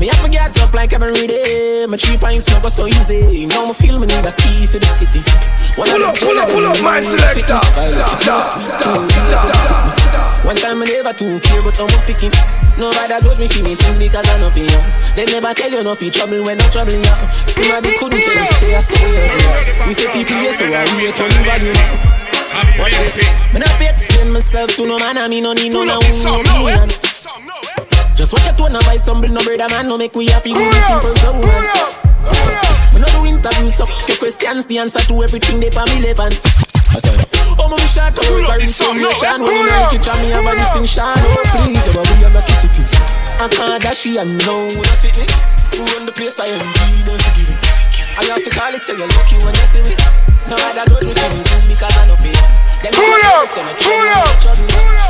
[0.00, 1.84] Me have to get up like every day.
[1.84, 3.44] My three pints not go so easy.
[3.44, 5.20] Now me feel me need a key for the city.
[5.76, 7.60] One pull of them up, pull up, pull up, my selector.
[10.40, 12.32] One time I never too care, but I'm picking.
[12.80, 14.80] Nobody got me feeling things because I know for you.
[15.20, 17.16] They never tell you nothing trouble when I'm troubling you.
[17.44, 19.20] Somebody couldn't tell you, say I saw you.
[19.84, 21.76] We say TPS, so I wait on you value.
[22.80, 23.20] Watch this.
[23.52, 26.88] Me not be explain myself to no man, I mean no need no no opinion.
[28.20, 30.52] Just watch your tone and buy some bill, no brother man, no make we happy
[30.52, 31.00] do this of
[31.40, 31.64] woman.
[32.92, 36.36] Me no do interviews, so the questions, the answer to everything they for me relevant.
[37.56, 39.40] Oh, my shot out, sorry, information.
[39.40, 41.16] When you know it, me have a distinction.
[41.16, 42.92] Oh, please, oh, we have a kiss it is.
[43.40, 45.24] I can't dash it, I know I fit me.
[45.24, 47.69] To run the place, I am be the forgiving.
[48.20, 49.96] I have to call it, tell you lucky when you see me.
[50.44, 52.36] No, I don't do me things because I know fear.
[52.84, 54.28] Them Pull up, pull up.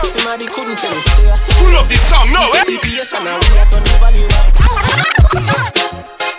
[0.07, 1.51] Somebody couldn't tell you, saw.
[1.59, 2.71] Pull up this song, no, eh?
[2.71, 4.31] TPS and I we are turning value.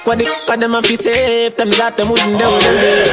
[0.08, 1.60] What the fuck them a fi safe?
[1.60, 3.04] Them that them wouldn't do them day.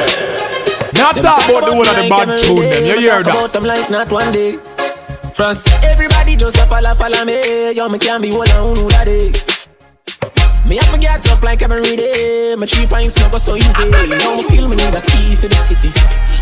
[0.95, 3.27] Not talk about the one of the bad tune them, you hear that?
[3.27, 4.55] About them like not one day.
[5.35, 7.75] France, everybody just a follow, follow me.
[7.75, 9.35] Yo, me can't be one on who that day.
[10.67, 12.53] Me have to get up like every day.
[12.57, 13.89] My three pints not go so easy.
[13.89, 15.89] Now me feel me need a key for the city.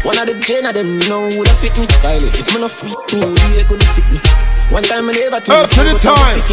[0.04, 1.88] One of the gen of them know would have fit me.
[2.04, 3.24] Kylie, if me no free too,
[3.56, 4.20] they could sick me.
[4.68, 6.44] One time I never took Up to the time.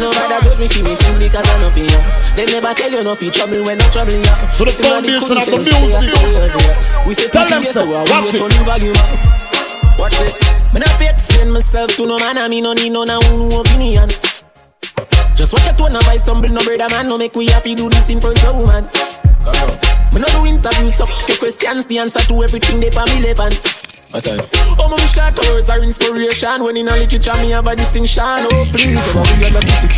[0.00, 2.00] Nobody got me feel me things because I know for you.
[2.40, 4.24] They never tell you nothing trouble when no trouble you.
[4.24, 6.24] To the Somebody foundation couldn't of the tell you, say I music.
[6.24, 7.08] Oh, saw you.
[7.08, 7.84] We say Tell them TPS, so.
[7.84, 8.40] so I Watch it.
[8.40, 10.00] on the volume up.
[10.00, 10.40] Watch this.
[10.72, 13.60] Me not be explain myself to no man, I mean no need no no no
[13.60, 14.08] opinion.
[15.40, 17.88] Just watch tone and buy some bill, no brother man, no make we happy do
[17.88, 18.84] this in front of woman.
[20.12, 23.56] Me no do interviews, so the questions, the answer to everything they for me relevant.
[24.12, 26.60] Oh, my short words are inspiration.
[26.60, 28.20] When in a literature, me have a distinction.
[28.20, 29.88] Oh, please, oh, we are the pussy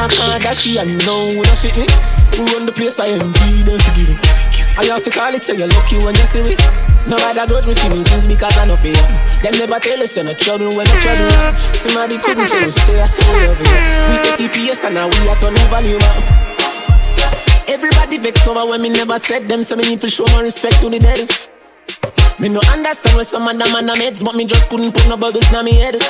[0.00, 1.84] I can't dash it, I know who don't fit me.
[2.40, 4.16] Who run the place, I am be the forgiving.
[4.80, 6.56] I have to call it, tell you lucky when you see me.
[7.04, 8.96] Nobody got me feel me things because I know you.
[9.44, 11.28] Them never tell us you're not trouble when you're trouble.
[11.76, 13.52] Somebody couldn't tell us, say I saw you.
[13.60, 16.24] We say TPS and now we are turning volume up.
[17.68, 20.80] Everybody vex over when me never said them, so me need to show my respect
[20.80, 21.28] to the dead.
[22.40, 25.20] Me no understand where some of them man meds, but me just couldn't put no
[25.20, 26.00] bubbles in me head.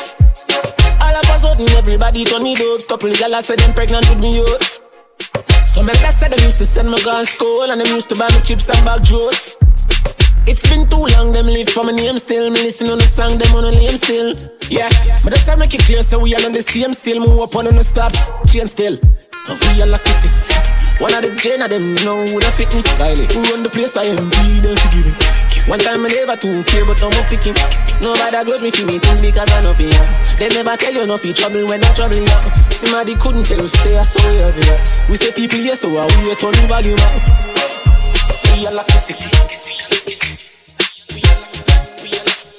[1.03, 2.87] All of a sudden, everybody turn me dope.
[2.87, 4.39] Couple gyal I said them pregnant with me
[5.71, 5.75] out.
[5.75, 8.29] Some elders said them used to send me gun school and them used to buy
[8.35, 9.55] me chips and bag juice.
[10.47, 12.51] It's been too long, them live for my name still.
[12.51, 14.35] Me listen on the song, them on the name still.
[14.69, 14.89] Yeah,
[15.23, 17.21] but that's how make it clear, so we all on the same still.
[17.21, 18.15] Move up on the start,
[18.47, 18.99] chain still.
[19.47, 20.35] We all lucky city.
[20.99, 22.83] One of the gen of them you know who da fit me.
[22.99, 25.50] Kylie, who run the place, I am be the forgiving.
[25.69, 27.53] One time I never too care, but I'm picking.
[28.01, 30.05] Nobody got me feel me things because I know for you.
[30.41, 32.41] They never tell you nothing trouble when I'm troubling you.
[32.73, 35.05] Somebody couldn't tell you, say I saw you obvious.
[35.09, 37.13] We say people, yes, so I we turn the volume up.
[38.57, 39.29] We are lucky city.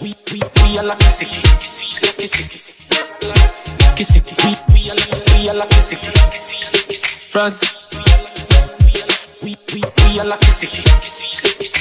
[0.01, 1.41] We, are lucky city.
[2.05, 2.57] Lucky city.
[4.01, 4.35] City.
[4.73, 4.97] We, are,
[5.37, 6.11] we are city.
[7.29, 7.87] France.
[9.43, 11.80] We, we, we are city.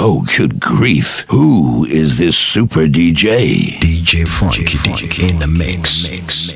[0.00, 1.26] Oh, good grief.
[1.28, 3.80] Who is this super DJ?
[3.80, 6.47] DJ Funky in the mix.